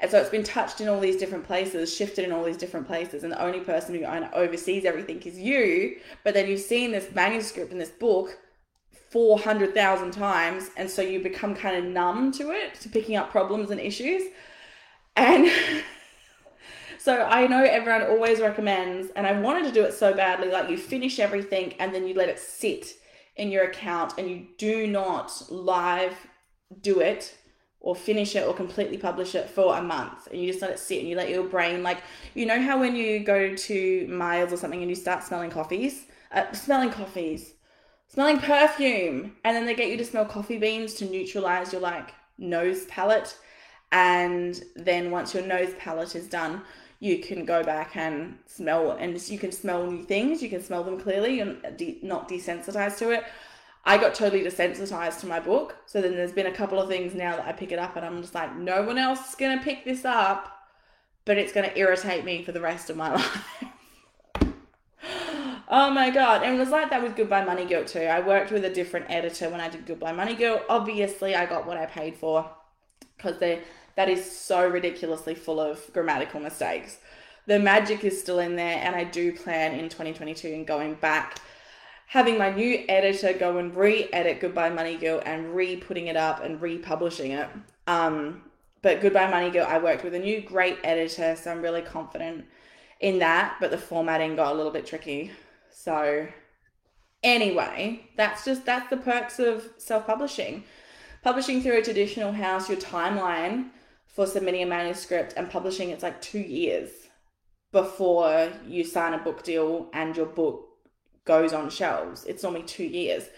And 0.00 0.10
so 0.10 0.20
it's 0.20 0.30
been 0.30 0.44
touched 0.44 0.80
in 0.80 0.88
all 0.88 1.00
these 1.00 1.16
different 1.16 1.44
places, 1.44 1.94
shifted 1.94 2.24
in 2.24 2.32
all 2.32 2.44
these 2.44 2.56
different 2.56 2.86
places. 2.86 3.24
And 3.24 3.32
the 3.32 3.42
only 3.42 3.60
person 3.60 3.94
who 3.94 4.04
oversees 4.34 4.84
everything 4.84 5.20
is 5.22 5.38
you. 5.38 5.96
But 6.22 6.34
then 6.34 6.48
you've 6.48 6.60
seen 6.60 6.92
this 6.92 7.12
manuscript 7.14 7.72
in 7.72 7.78
this 7.78 7.90
book 7.90 8.38
400,000 9.10 10.12
times. 10.12 10.70
And 10.76 10.88
so 10.88 11.02
you 11.02 11.20
become 11.20 11.54
kind 11.54 11.76
of 11.76 11.84
numb 11.84 12.30
to 12.32 12.50
it, 12.52 12.74
to 12.80 12.88
picking 12.88 13.16
up 13.16 13.30
problems 13.30 13.70
and 13.70 13.80
issues. 13.80 14.22
And 15.16 15.50
So 16.98 17.22
I 17.22 17.46
know 17.46 17.62
everyone 17.62 18.02
always 18.02 18.40
recommends, 18.40 19.10
and 19.14 19.26
I 19.26 19.40
wanted 19.40 19.64
to 19.64 19.72
do 19.72 19.84
it 19.84 19.94
so 19.94 20.12
badly, 20.12 20.50
like 20.50 20.68
you 20.68 20.76
finish 20.76 21.18
everything 21.20 21.74
and 21.78 21.94
then 21.94 22.06
you 22.06 22.14
let 22.14 22.28
it 22.28 22.38
sit 22.38 22.94
in 23.36 23.50
your 23.50 23.64
account 23.64 24.14
and 24.18 24.28
you 24.28 24.46
do 24.58 24.86
not 24.86 25.32
live 25.48 26.14
do 26.82 27.00
it 27.00 27.38
or 27.80 27.94
finish 27.94 28.34
it 28.34 28.46
or 28.46 28.52
completely 28.52 28.98
publish 28.98 29.34
it 29.34 29.48
for 29.48 29.76
a 29.76 29.82
month. 29.82 30.26
And 30.26 30.40
you 30.40 30.48
just 30.48 30.60
let 30.60 30.72
it 30.72 30.78
sit 30.80 30.98
and 30.98 31.08
you 31.08 31.16
let 31.16 31.30
your 31.30 31.44
brain 31.44 31.82
like 31.82 32.02
you 32.34 32.44
know 32.44 32.60
how 32.60 32.80
when 32.80 32.96
you 32.96 33.20
go 33.20 33.54
to 33.54 34.06
Myers 34.08 34.52
or 34.52 34.56
something 34.56 34.80
and 34.80 34.90
you 34.90 34.96
start 34.96 35.22
smelling 35.22 35.50
coffees? 35.50 36.06
Uh, 36.32 36.52
smelling 36.52 36.90
coffees. 36.90 37.54
Smelling 38.08 38.38
perfume. 38.38 39.36
And 39.44 39.56
then 39.56 39.66
they 39.66 39.74
get 39.74 39.88
you 39.88 39.96
to 39.98 40.04
smell 40.04 40.24
coffee 40.24 40.58
beans 40.58 40.94
to 40.94 41.04
neutralize 41.04 41.72
your 41.72 41.80
like 41.80 42.12
nose 42.38 42.86
palate. 42.86 43.38
And 43.92 44.60
then 44.74 45.10
once 45.10 45.32
your 45.32 45.46
nose 45.46 45.72
palate 45.78 46.16
is 46.16 46.26
done 46.26 46.62
you 47.00 47.18
can 47.18 47.44
go 47.44 47.62
back 47.62 47.96
and 47.96 48.38
smell 48.46 48.92
and 48.92 49.20
you 49.28 49.38
can 49.38 49.52
smell 49.52 49.90
new 49.90 50.02
things 50.02 50.42
you 50.42 50.48
can 50.48 50.62
smell 50.62 50.82
them 50.82 51.00
clearly 51.00 51.38
you're 51.38 51.56
not 52.02 52.28
desensitized 52.28 52.98
to 52.98 53.10
it. 53.10 53.24
I 53.84 53.96
got 53.96 54.14
totally 54.14 54.42
desensitized 54.42 55.20
to 55.20 55.26
my 55.26 55.40
book 55.40 55.76
so 55.86 56.00
then 56.00 56.12
there's 56.12 56.32
been 56.32 56.46
a 56.46 56.52
couple 56.52 56.80
of 56.80 56.88
things 56.88 57.14
now 57.14 57.36
that 57.36 57.46
i 57.46 57.52
pick 57.52 57.72
it 57.72 57.78
up 57.78 57.96
and 57.96 58.04
i'm 58.04 58.20
just 58.20 58.34
like 58.34 58.56
no 58.56 58.82
one 58.82 58.98
else 58.98 59.30
is 59.30 59.34
going 59.34 59.56
to 59.56 59.64
pick 59.64 59.84
this 59.84 60.04
up 60.04 60.58
but 61.24 61.38
it's 61.38 61.52
going 61.52 61.68
to 61.68 61.78
irritate 61.78 62.24
me 62.24 62.42
for 62.42 62.52
the 62.52 62.60
rest 62.60 62.88
of 62.88 62.96
my 62.96 63.14
life. 63.14 63.64
Oh 65.70 65.90
my 65.90 66.08
god. 66.10 66.42
And 66.42 66.56
it 66.56 66.58
was 66.58 66.70
like 66.70 66.88
that 66.90 67.02
with 67.02 67.14
goodbye 67.14 67.44
money 67.44 67.66
Guilt 67.66 67.88
too. 67.88 68.00
I 68.00 68.20
worked 68.26 68.50
with 68.50 68.64
a 68.64 68.70
different 68.70 69.06
editor 69.10 69.50
when 69.50 69.60
i 69.60 69.68
did 69.68 69.84
goodbye 69.86 70.12
money 70.12 70.34
Guilt. 70.34 70.62
obviously 70.68 71.34
i 71.34 71.44
got 71.44 71.66
what 71.66 71.76
i 71.76 71.84
paid 71.84 72.16
for 72.16 72.50
because 73.16 73.38
they 73.38 73.60
that 73.98 74.08
is 74.08 74.30
so 74.30 74.64
ridiculously 74.64 75.34
full 75.34 75.58
of 75.58 75.92
grammatical 75.92 76.38
mistakes. 76.38 76.98
The 77.46 77.58
magic 77.58 78.04
is 78.04 78.20
still 78.20 78.38
in 78.38 78.54
there, 78.54 78.78
and 78.80 78.94
I 78.94 79.02
do 79.02 79.32
plan 79.32 79.74
in 79.74 79.88
2022 79.88 80.46
and 80.54 80.64
going 80.64 80.94
back, 80.94 81.40
having 82.06 82.38
my 82.38 82.48
new 82.48 82.84
editor 82.88 83.32
go 83.32 83.58
and 83.58 83.74
re 83.74 84.08
edit 84.12 84.38
Goodbye 84.38 84.70
Money 84.70 84.96
Guilt 84.96 85.24
and 85.26 85.52
re 85.52 85.74
putting 85.74 86.06
it 86.06 86.16
up 86.16 86.44
and 86.44 86.62
republishing 86.62 87.32
it. 87.32 87.48
Um, 87.88 88.42
but 88.82 89.00
Goodbye 89.00 89.32
Money 89.32 89.50
Guilt, 89.50 89.68
I 89.68 89.78
worked 89.78 90.04
with 90.04 90.14
a 90.14 90.20
new 90.20 90.42
great 90.42 90.78
editor, 90.84 91.34
so 91.34 91.50
I'm 91.50 91.60
really 91.60 91.82
confident 91.82 92.44
in 93.00 93.18
that. 93.18 93.56
But 93.58 93.72
the 93.72 93.78
formatting 93.78 94.36
got 94.36 94.52
a 94.52 94.56
little 94.56 94.70
bit 94.70 94.86
tricky. 94.86 95.32
So, 95.72 96.28
anyway, 97.24 98.08
that's 98.16 98.44
just 98.44 98.64
that's 98.64 98.90
the 98.90 98.96
perks 98.96 99.40
of 99.40 99.68
self 99.76 100.06
publishing. 100.06 100.62
Publishing 101.24 101.60
through 101.60 101.78
a 101.78 101.82
traditional 101.82 102.30
house, 102.30 102.68
your 102.68 102.78
timeline 102.78 103.70
for 104.14 104.26
submitting 104.26 104.62
a 104.62 104.66
manuscript 104.66 105.34
and 105.36 105.50
publishing 105.50 105.90
it's 105.90 106.02
like 106.02 106.20
two 106.20 106.40
years 106.40 106.90
before 107.72 108.50
you 108.66 108.84
sign 108.84 109.14
a 109.14 109.18
book 109.18 109.42
deal 109.42 109.88
and 109.92 110.16
your 110.16 110.26
book 110.26 110.68
goes 111.24 111.52
on 111.52 111.70
shelves. 111.70 112.24
It's 112.24 112.42
normally 112.42 112.62
two 112.62 112.84
years. 112.84 113.28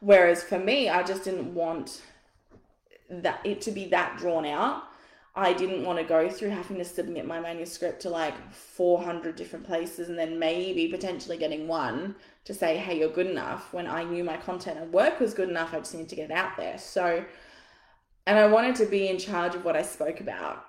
Whereas 0.00 0.42
for 0.42 0.58
me, 0.58 0.88
I 0.88 1.02
just 1.02 1.24
didn't 1.24 1.54
want 1.54 2.02
that 3.08 3.40
it 3.44 3.60
to 3.62 3.70
be 3.70 3.86
that 3.86 4.18
drawn 4.18 4.44
out. 4.44 4.82
I 5.34 5.52
didn't 5.52 5.84
want 5.84 5.98
to 5.98 6.04
go 6.04 6.30
through 6.30 6.48
having 6.48 6.78
to 6.78 6.84
submit 6.84 7.26
my 7.26 7.38
manuscript 7.38 8.00
to 8.02 8.10
like 8.10 8.34
400 8.52 9.36
different 9.36 9.66
places 9.66 10.08
and 10.08 10.18
then 10.18 10.38
maybe 10.38 10.88
potentially 10.88 11.36
getting 11.36 11.68
one 11.68 12.16
to 12.46 12.54
say, 12.54 12.78
hey, 12.78 12.98
you're 12.98 13.10
good 13.10 13.26
enough 13.26 13.72
when 13.72 13.86
I 13.86 14.02
knew 14.02 14.24
my 14.24 14.38
content 14.38 14.78
and 14.78 14.92
work 14.92 15.20
was 15.20 15.34
good 15.34 15.50
enough. 15.50 15.74
I 15.74 15.78
just 15.78 15.92
needed 15.92 16.08
to 16.08 16.16
get 16.16 16.30
it 16.30 16.34
out 16.34 16.56
there. 16.56 16.78
So 16.78 17.24
and 18.26 18.38
I 18.38 18.46
wanted 18.46 18.76
to 18.76 18.86
be 18.86 19.08
in 19.08 19.18
charge 19.18 19.54
of 19.54 19.64
what 19.64 19.76
I 19.76 19.82
spoke 19.82 20.20
about. 20.20 20.64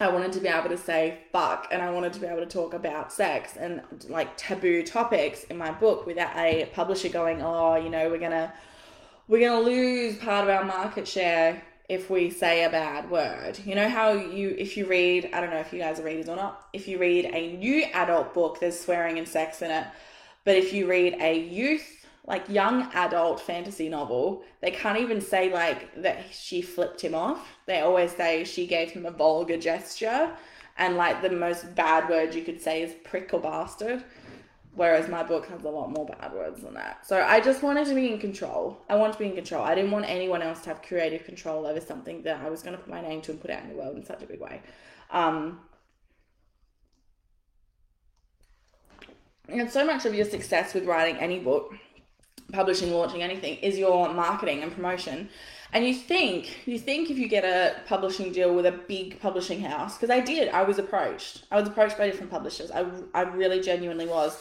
I 0.00 0.08
wanted 0.08 0.32
to 0.32 0.40
be 0.40 0.48
able 0.48 0.68
to 0.70 0.78
say 0.78 1.18
fuck 1.32 1.68
and 1.70 1.82
I 1.82 1.90
wanted 1.90 2.12
to 2.14 2.20
be 2.20 2.26
able 2.26 2.40
to 2.40 2.46
talk 2.46 2.74
about 2.74 3.12
sex 3.12 3.56
and 3.56 3.82
like 4.08 4.36
taboo 4.36 4.82
topics 4.82 5.44
in 5.44 5.58
my 5.58 5.72
book 5.72 6.06
without 6.06 6.36
a 6.36 6.66
publisher 6.72 7.08
going, 7.08 7.42
oh, 7.42 7.76
you 7.76 7.90
know, 7.90 8.08
we're 8.08 8.18
gonna 8.18 8.52
we're 9.28 9.46
gonna 9.46 9.60
lose 9.60 10.16
part 10.16 10.44
of 10.44 10.50
our 10.50 10.64
market 10.64 11.06
share 11.06 11.62
if 11.88 12.08
we 12.08 12.30
say 12.30 12.64
a 12.64 12.70
bad 12.70 13.10
word. 13.10 13.58
You 13.64 13.74
know 13.74 13.88
how 13.88 14.12
you, 14.12 14.54
if 14.56 14.76
you 14.76 14.86
read, 14.86 15.30
I 15.32 15.40
don't 15.40 15.50
know 15.50 15.58
if 15.58 15.72
you 15.72 15.80
guys 15.80 15.98
are 15.98 16.04
readers 16.04 16.28
or 16.28 16.36
not, 16.36 16.68
if 16.72 16.86
you 16.86 16.98
read 16.98 17.24
a 17.24 17.56
new 17.56 17.84
adult 17.92 18.32
book, 18.32 18.60
there's 18.60 18.78
swearing 18.78 19.18
and 19.18 19.26
sex 19.26 19.60
in 19.60 19.72
it. 19.72 19.86
But 20.44 20.56
if 20.56 20.72
you 20.72 20.88
read 20.88 21.16
a 21.20 21.36
youth, 21.36 21.99
like 22.30 22.48
young 22.48 22.82
adult 22.94 23.40
fantasy 23.40 23.88
novel, 23.88 24.44
they 24.60 24.70
can't 24.70 25.00
even 25.00 25.20
say 25.20 25.52
like 25.52 26.00
that 26.00 26.32
she 26.32 26.62
flipped 26.62 27.00
him 27.00 27.12
off. 27.12 27.44
They 27.66 27.80
always 27.80 28.12
say 28.12 28.44
she 28.44 28.68
gave 28.68 28.92
him 28.92 29.04
a 29.04 29.10
vulgar 29.10 29.58
gesture. 29.58 30.30
And 30.78 30.96
like 30.96 31.22
the 31.22 31.30
most 31.30 31.74
bad 31.74 32.08
word 32.08 32.32
you 32.32 32.44
could 32.44 32.60
say 32.60 32.82
is 32.82 32.94
prick 33.02 33.34
or 33.34 33.40
bastard. 33.40 34.04
Whereas 34.76 35.08
my 35.08 35.24
book 35.24 35.46
has 35.46 35.64
a 35.64 35.68
lot 35.68 35.90
more 35.90 36.06
bad 36.06 36.32
words 36.32 36.62
than 36.62 36.74
that. 36.74 37.04
So 37.04 37.20
I 37.20 37.40
just 37.40 37.64
wanted 37.64 37.88
to 37.88 37.96
be 37.96 38.12
in 38.12 38.20
control. 38.20 38.80
I 38.88 38.94
want 38.94 39.12
to 39.12 39.18
be 39.18 39.26
in 39.26 39.34
control. 39.34 39.64
I 39.64 39.74
didn't 39.74 39.90
want 39.90 40.08
anyone 40.08 40.40
else 40.40 40.60
to 40.60 40.68
have 40.68 40.82
creative 40.82 41.24
control 41.24 41.66
over 41.66 41.80
something 41.80 42.22
that 42.22 42.40
I 42.40 42.48
was 42.48 42.62
going 42.62 42.76
to 42.76 42.82
put 42.82 42.88
my 42.88 43.00
name 43.00 43.22
to 43.22 43.32
and 43.32 43.40
put 43.40 43.50
out 43.50 43.64
in 43.64 43.70
the 43.70 43.74
world 43.74 43.96
in 43.96 44.04
such 44.04 44.22
a 44.22 44.26
big 44.26 44.40
way. 44.40 44.62
Um, 45.10 45.58
and 49.48 49.68
so 49.68 49.84
much 49.84 50.06
of 50.06 50.14
your 50.14 50.26
success 50.26 50.74
with 50.74 50.84
writing 50.86 51.16
any 51.16 51.40
book, 51.40 51.74
publishing, 52.52 52.92
launching 52.92 53.22
anything 53.22 53.56
is 53.58 53.78
your 53.78 54.12
marketing 54.12 54.62
and 54.62 54.72
promotion. 54.72 55.28
And 55.72 55.86
you 55.86 55.94
think, 55.94 56.66
you 56.66 56.78
think 56.78 57.10
if 57.10 57.18
you 57.18 57.28
get 57.28 57.44
a 57.44 57.80
publishing 57.86 58.32
deal 58.32 58.54
with 58.54 58.66
a 58.66 58.72
big 58.72 59.20
publishing 59.20 59.60
house, 59.60 59.96
because 59.96 60.10
I 60.10 60.18
did, 60.18 60.48
I 60.48 60.64
was 60.64 60.78
approached. 60.78 61.44
I 61.50 61.60
was 61.60 61.68
approached 61.68 61.96
by 61.96 62.06
different 62.06 62.30
publishers. 62.30 62.70
I, 62.72 62.86
I 63.14 63.22
really 63.22 63.60
genuinely 63.60 64.06
was 64.06 64.36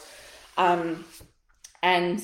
um, 0.60 1.06
and 1.82 2.22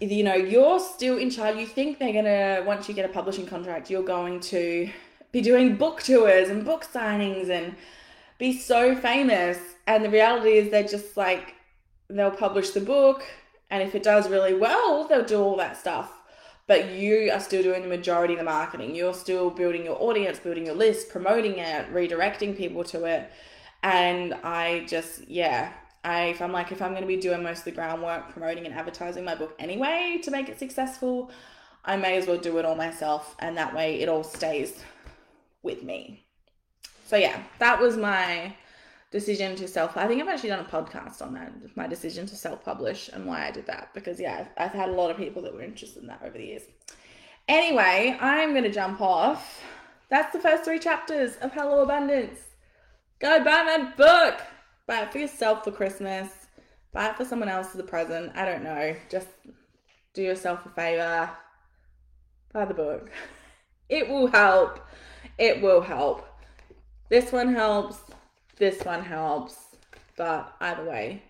you 0.00 0.24
know, 0.24 0.34
you're 0.34 0.80
still 0.80 1.18
in 1.18 1.28
charge. 1.28 1.56
You 1.56 1.66
think 1.66 1.98
they're 1.98 2.12
gonna 2.12 2.64
once 2.66 2.88
you 2.88 2.94
get 2.94 3.04
a 3.04 3.12
publishing 3.12 3.46
contract, 3.46 3.90
you're 3.90 4.02
going 4.02 4.40
to 4.40 4.88
be 5.32 5.42
doing 5.42 5.76
book 5.76 6.02
tours 6.02 6.48
and 6.48 6.64
book 6.64 6.84
signings 6.84 7.50
and 7.50 7.74
be 8.38 8.56
so 8.56 8.94
famous. 8.94 9.58
And 9.86 10.04
the 10.04 10.10
reality 10.10 10.52
is 10.52 10.70
they're 10.70 10.84
just 10.84 11.16
like 11.16 11.54
they'll 12.08 12.30
publish 12.30 12.70
the 12.70 12.80
book 12.80 13.24
and 13.70 13.82
if 13.82 13.94
it 13.94 14.02
does 14.02 14.28
really 14.28 14.54
well, 14.54 15.06
they'll 15.06 15.24
do 15.24 15.40
all 15.40 15.56
that 15.56 15.76
stuff. 15.76 16.12
But 16.66 16.90
you 16.90 17.30
are 17.32 17.40
still 17.40 17.62
doing 17.62 17.82
the 17.82 17.88
majority 17.88 18.34
of 18.34 18.38
the 18.38 18.44
marketing. 18.44 18.94
You're 18.94 19.14
still 19.14 19.50
building 19.50 19.84
your 19.84 20.00
audience, 20.00 20.38
building 20.38 20.66
your 20.66 20.74
list, 20.74 21.08
promoting 21.08 21.58
it, 21.58 21.92
redirecting 21.92 22.56
people 22.56 22.84
to 22.84 23.06
it. 23.06 23.30
And 23.82 24.34
I 24.34 24.84
just, 24.86 25.26
yeah, 25.28 25.72
I, 26.04 26.26
if 26.26 26.40
I'm 26.40 26.52
like, 26.52 26.70
if 26.70 26.80
I'm 26.80 26.90
going 26.90 27.02
to 27.02 27.08
be 27.08 27.16
doing 27.16 27.42
most 27.42 27.60
of 27.60 27.64
the 27.64 27.72
groundwork, 27.72 28.30
promoting 28.30 28.66
and 28.66 28.74
advertising 28.74 29.24
my 29.24 29.34
book 29.34 29.54
anyway 29.58 30.20
to 30.22 30.30
make 30.30 30.48
it 30.48 30.58
successful, 30.58 31.30
I 31.84 31.96
may 31.96 32.16
as 32.16 32.26
well 32.26 32.38
do 32.38 32.58
it 32.58 32.64
all 32.64 32.76
myself. 32.76 33.34
And 33.40 33.56
that 33.56 33.74
way 33.74 34.00
it 34.00 34.08
all 34.08 34.22
stays 34.22 34.80
with 35.62 35.82
me. 35.82 36.24
So, 37.06 37.16
yeah, 37.16 37.42
that 37.58 37.80
was 37.80 37.96
my 37.96 38.54
decision 39.10 39.56
to 39.56 39.66
self. 39.66 39.96
I 39.96 40.06
think 40.06 40.22
I've 40.22 40.28
actually 40.28 40.50
done 40.50 40.64
a 40.64 40.68
podcast 40.68 41.20
on 41.20 41.34
that, 41.34 41.52
my 41.76 41.86
decision 41.86 42.26
to 42.26 42.36
self 42.36 42.64
publish 42.64 43.10
and 43.12 43.26
why 43.26 43.46
I 43.46 43.50
did 43.50 43.66
that. 43.66 43.92
Because, 43.94 44.20
yeah, 44.20 44.46
I've, 44.56 44.66
I've 44.66 44.74
had 44.74 44.88
a 44.88 44.92
lot 44.92 45.10
of 45.10 45.16
people 45.16 45.42
that 45.42 45.54
were 45.54 45.62
interested 45.62 46.02
in 46.02 46.08
that 46.08 46.22
over 46.24 46.38
the 46.38 46.44
years. 46.44 46.62
Anyway, 47.48 48.16
I'm 48.20 48.52
going 48.52 48.64
to 48.64 48.70
jump 48.70 49.00
off. 49.00 49.60
That's 50.08 50.32
the 50.32 50.40
first 50.40 50.64
three 50.64 50.78
chapters 50.78 51.36
of 51.36 51.52
Hello 51.52 51.82
Abundance. 51.82 52.38
Go 53.18 53.42
buy 53.44 53.62
my 53.62 53.92
book. 53.96 54.40
Buy 54.86 55.02
it 55.02 55.12
for 55.12 55.18
yourself 55.18 55.64
for 55.64 55.72
Christmas. 55.72 56.28
Buy 56.92 57.10
it 57.10 57.16
for 57.16 57.24
someone 57.24 57.48
else 57.48 57.74
as 57.74 57.80
a 57.80 57.84
present. 57.84 58.32
I 58.34 58.44
don't 58.44 58.64
know. 58.64 58.96
Just 59.08 59.28
do 60.14 60.22
yourself 60.22 60.64
a 60.66 60.70
favor. 60.70 61.30
Buy 62.52 62.64
the 62.64 62.74
book. 62.74 63.10
It 63.88 64.08
will 64.08 64.28
help. 64.28 64.78
It 65.36 65.60
will 65.60 65.80
help. 65.80 66.24
This 67.08 67.32
one 67.32 67.52
helps. 67.52 67.98
This 68.60 68.84
one 68.84 69.02
helps. 69.02 69.56
But 70.16 70.54
either 70.60 70.84
way, 70.84 71.22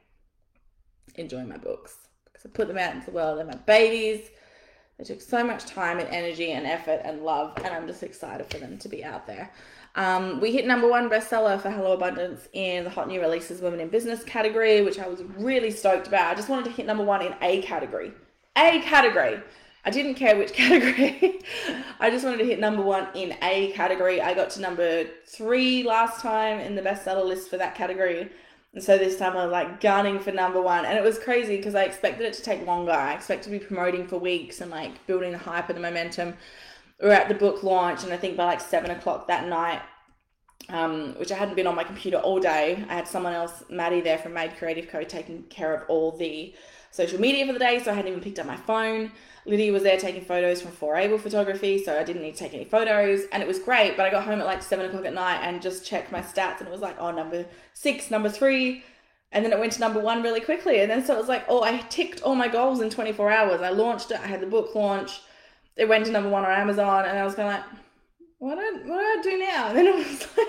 enjoy 1.14 1.44
my 1.44 1.58
books 1.58 1.96
because 2.24 2.44
I 2.44 2.48
put 2.48 2.66
them 2.66 2.76
out 2.76 2.92
into 2.92 3.06
the 3.06 3.12
world. 3.12 3.38
They're 3.38 3.46
my 3.46 3.54
babies. 3.54 4.28
They 4.98 5.04
took 5.04 5.22
so 5.22 5.44
much 5.44 5.64
time 5.64 6.00
and 6.00 6.08
energy 6.08 6.50
and 6.50 6.66
effort 6.66 7.00
and 7.04 7.22
love, 7.22 7.56
and 7.58 7.68
I'm 7.68 7.86
just 7.86 8.02
excited 8.02 8.48
for 8.48 8.58
them 8.58 8.78
to 8.78 8.88
be 8.88 9.04
out 9.04 9.28
there. 9.28 9.52
Um, 9.94 10.40
we 10.40 10.50
hit 10.50 10.66
number 10.66 10.88
one 10.88 11.08
bestseller 11.08 11.60
for 11.60 11.70
Hello 11.70 11.92
Abundance 11.92 12.48
in 12.52 12.82
the 12.82 12.90
Hot 12.90 13.06
New 13.06 13.20
Releases 13.20 13.60
Women 13.60 13.78
in 13.78 13.88
Business 13.90 14.24
category, 14.24 14.82
which 14.82 14.98
I 14.98 15.06
was 15.06 15.22
really 15.38 15.70
stoked 15.70 16.08
about. 16.08 16.32
I 16.32 16.34
just 16.34 16.48
wanted 16.48 16.64
to 16.64 16.72
hit 16.72 16.84
number 16.84 17.04
one 17.04 17.22
in 17.22 17.34
a 17.40 17.62
category. 17.62 18.12
A 18.56 18.80
category. 18.80 19.40
I 19.84 19.90
didn't 19.90 20.14
care 20.14 20.36
which 20.36 20.52
category. 20.54 21.40
I 21.98 22.10
just 22.10 22.24
wanted 22.24 22.38
to 22.38 22.46
hit 22.46 22.60
number 22.60 22.82
one 22.82 23.08
in 23.14 23.36
a 23.42 23.72
category. 23.72 24.20
I 24.20 24.34
got 24.34 24.50
to 24.50 24.60
number 24.60 25.04
three 25.26 25.82
last 25.82 26.20
time 26.20 26.60
in 26.60 26.74
the 26.74 26.82
bestseller 26.82 27.26
list 27.26 27.48
for 27.48 27.56
that 27.56 27.74
category. 27.74 28.30
And 28.72 28.82
so 28.82 28.96
this 28.98 29.18
time 29.18 29.36
I 29.36 29.44
was 29.44 29.52
like 29.52 29.80
gunning 29.80 30.20
for 30.20 30.32
number 30.32 30.60
one. 30.60 30.84
And 30.84 30.96
it 30.96 31.02
was 31.02 31.18
crazy 31.18 31.56
because 31.56 31.74
I 31.74 31.84
expected 31.84 32.26
it 32.26 32.34
to 32.34 32.42
take 32.42 32.64
longer. 32.66 32.92
I 32.92 33.14
expected 33.14 33.50
to 33.50 33.58
be 33.58 33.64
promoting 33.64 34.06
for 34.06 34.18
weeks 34.18 34.60
and 34.60 34.70
like 34.70 35.06
building 35.06 35.32
the 35.32 35.38
hype 35.38 35.68
and 35.68 35.76
the 35.76 35.82
momentum 35.82 36.34
We 37.02 37.08
are 37.08 37.12
at 37.12 37.28
the 37.28 37.34
book 37.34 37.62
launch, 37.62 38.04
and 38.04 38.12
I 38.12 38.16
think 38.16 38.36
by 38.36 38.44
like 38.44 38.60
seven 38.60 38.90
o'clock 38.90 39.26
that 39.28 39.48
night, 39.48 39.82
um, 40.72 41.14
which 41.14 41.32
I 41.32 41.36
hadn't 41.36 41.54
been 41.54 41.66
on 41.66 41.74
my 41.74 41.84
computer 41.84 42.18
all 42.18 42.40
day, 42.40 42.84
I 42.88 42.94
had 42.94 43.08
someone 43.08 43.32
else, 43.32 43.64
Maddie, 43.68 44.00
there 44.00 44.18
from 44.18 44.34
Made 44.34 44.56
Creative 44.56 44.88
Co, 44.88 45.02
taking 45.02 45.42
care 45.44 45.74
of 45.74 45.88
all 45.88 46.12
the 46.12 46.54
social 46.90 47.20
media 47.20 47.46
for 47.46 47.52
the 47.52 47.58
day, 47.58 47.82
so 47.82 47.90
I 47.90 47.94
hadn't 47.94 48.10
even 48.10 48.22
picked 48.22 48.38
up 48.38 48.46
my 48.46 48.56
phone. 48.56 49.12
Lydia 49.46 49.72
was 49.72 49.82
there 49.82 49.98
taking 49.98 50.24
photos 50.24 50.60
from 50.60 50.72
For 50.72 50.96
Able 50.96 51.18
Photography, 51.18 51.82
so 51.82 51.98
I 51.98 52.04
didn't 52.04 52.22
need 52.22 52.32
to 52.32 52.38
take 52.38 52.54
any 52.54 52.64
photos, 52.64 53.22
and 53.32 53.42
it 53.42 53.46
was 53.46 53.58
great. 53.58 53.96
But 53.96 54.06
I 54.06 54.10
got 54.10 54.24
home 54.24 54.40
at 54.40 54.46
like 54.46 54.62
seven 54.62 54.86
o'clock 54.86 55.06
at 55.06 55.14
night 55.14 55.40
and 55.42 55.62
just 55.62 55.86
checked 55.86 56.12
my 56.12 56.20
stats, 56.20 56.58
and 56.58 56.68
it 56.68 56.70
was 56.70 56.80
like, 56.80 56.96
oh, 56.98 57.10
number 57.10 57.46
six, 57.72 58.10
number 58.10 58.28
three, 58.28 58.84
and 59.32 59.44
then 59.44 59.52
it 59.52 59.58
went 59.58 59.72
to 59.72 59.80
number 59.80 60.00
one 60.00 60.22
really 60.22 60.40
quickly. 60.40 60.80
And 60.80 60.90
then 60.90 61.04
so 61.04 61.14
it 61.14 61.18
was 61.18 61.28
like, 61.28 61.44
oh, 61.48 61.62
I 61.62 61.78
ticked 61.88 62.22
all 62.22 62.34
my 62.34 62.48
goals 62.48 62.80
in 62.80 62.90
24 62.90 63.30
hours. 63.30 63.60
I 63.62 63.70
launched 63.70 64.10
it, 64.10 64.20
I 64.20 64.26
had 64.26 64.40
the 64.40 64.46
book 64.46 64.74
launch 64.74 65.20
it 65.80 65.88
went 65.88 66.04
to 66.04 66.12
number 66.12 66.28
one 66.28 66.44
on 66.44 66.50
Amazon, 66.50 67.06
and 67.06 67.18
I 67.18 67.24
was 67.24 67.34
kind 67.34 67.48
of 67.48 67.54
like, 67.54 67.64
what 68.38 68.54
do, 68.56 68.60
I, 68.60 68.72
what 68.86 68.98
do 69.00 69.02
I 69.02 69.20
do 69.22 69.38
now? 69.38 69.68
And 69.68 69.78
then 69.78 69.86
it 69.86 69.96
was 69.96 70.28
like, 70.36 70.48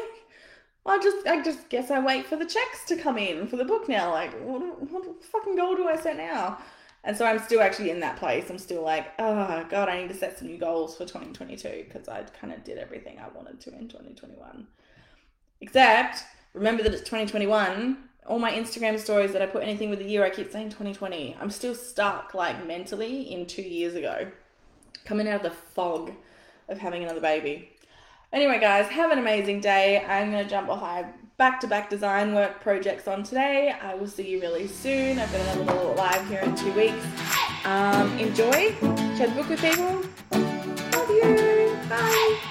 I 0.86 1.00
just 1.00 1.28
I 1.28 1.42
just 1.42 1.70
guess 1.70 1.92
I 1.92 2.00
wait 2.00 2.26
for 2.26 2.36
the 2.36 2.46
checks 2.46 2.86
to 2.88 2.96
come 2.96 3.18
in 3.18 3.48
for 3.48 3.56
the 3.56 3.66
book 3.66 3.88
now. 3.88 4.12
Like, 4.12 4.34
what, 4.42 4.92
what 4.92 5.24
fucking 5.24 5.56
goal 5.56 5.76
do 5.76 5.88
I 5.88 5.96
set 5.96 6.18
now? 6.18 6.58
And 7.04 7.18
so 7.18 7.26
I'm 7.26 7.40
still 7.40 7.62
actually 7.62 7.90
in 7.90 8.00
that 8.02 8.18
place. 8.18 8.50
I'm 8.50 8.58
still 8.58 8.84
like, 8.84 9.08
oh 9.20 9.66
god, 9.70 9.90
I 9.90 10.02
need 10.02 10.10
to 10.10 10.16
set 10.16 10.38
some 10.38 10.48
new 10.48 10.58
goals 10.58 10.96
for 10.96 11.06
2022 11.06 11.86
because 11.88 12.08
I 12.08 12.24
kind 12.24 12.54
of 12.54 12.64
did 12.64 12.78
everything 12.78 13.20
I 13.20 13.30
wanted 13.36 13.60
to 13.62 13.70
in 13.74 13.88
2021. 13.88 14.68
Except 15.62 16.24
remember 16.54 16.84
that 16.84 16.94
it's 16.94 17.02
2021. 17.02 17.98
All 18.28 18.40
my 18.40 18.52
Instagram 18.52 19.00
stories 19.00 19.34
that 19.34 19.42
I 19.42 19.48
put 19.48 19.64
anything 19.64 19.90
with 19.90 20.00
the 20.00 20.06
year, 20.06 20.24
I 20.24 20.30
keep 20.30 20.52
saying 20.52 20.70
2020. 20.70 21.36
I'm 21.40 21.50
still 21.50 21.74
stuck 21.74 22.34
like 22.34 22.68
mentally 22.68 23.32
in 23.32 23.48
two 23.48 23.64
years 23.64 23.96
ago 23.96 24.32
coming 25.06 25.28
out 25.28 25.44
of 25.44 25.52
the 25.52 25.58
fog 25.74 26.12
of 26.70 26.78
having 26.78 27.04
another 27.04 27.20
baby. 27.20 27.72
Anyway, 28.34 28.60
guys, 28.60 28.88
have 28.88 29.12
an 29.12 29.20
amazing 29.20 29.60
day. 29.60 30.06
I'm 30.06 30.32
going 30.32 30.44
to 30.44 30.50
jump 30.50 30.70
off. 30.70 30.82
I 30.82 30.98
have 30.98 31.14
back 31.38 31.60
to 31.60 31.68
back 31.68 31.90
design 31.90 32.34
work 32.34 32.62
projects 32.62 33.08
on 33.08 33.24
today. 33.24 33.76
I 33.82 33.94
will 33.96 34.08
see 34.08 34.30
you 34.30 34.40
really 34.40 34.68
soon. 34.68 35.20
I've 35.20 35.32
got 35.32 35.42
another 35.42 35.64
little 35.74 35.94
live 35.96 36.28
here 36.30 36.40
in 36.40 36.56
two 36.56 36.72
weeks. 36.72 37.06
Um, 37.66 38.18
enjoy, 38.18 38.72
the 38.80 39.32
book 39.36 39.50
with 39.50 39.60
people. 39.60 40.04
Love 40.32 41.10
you. 41.10 41.78
Bye. 41.90 42.51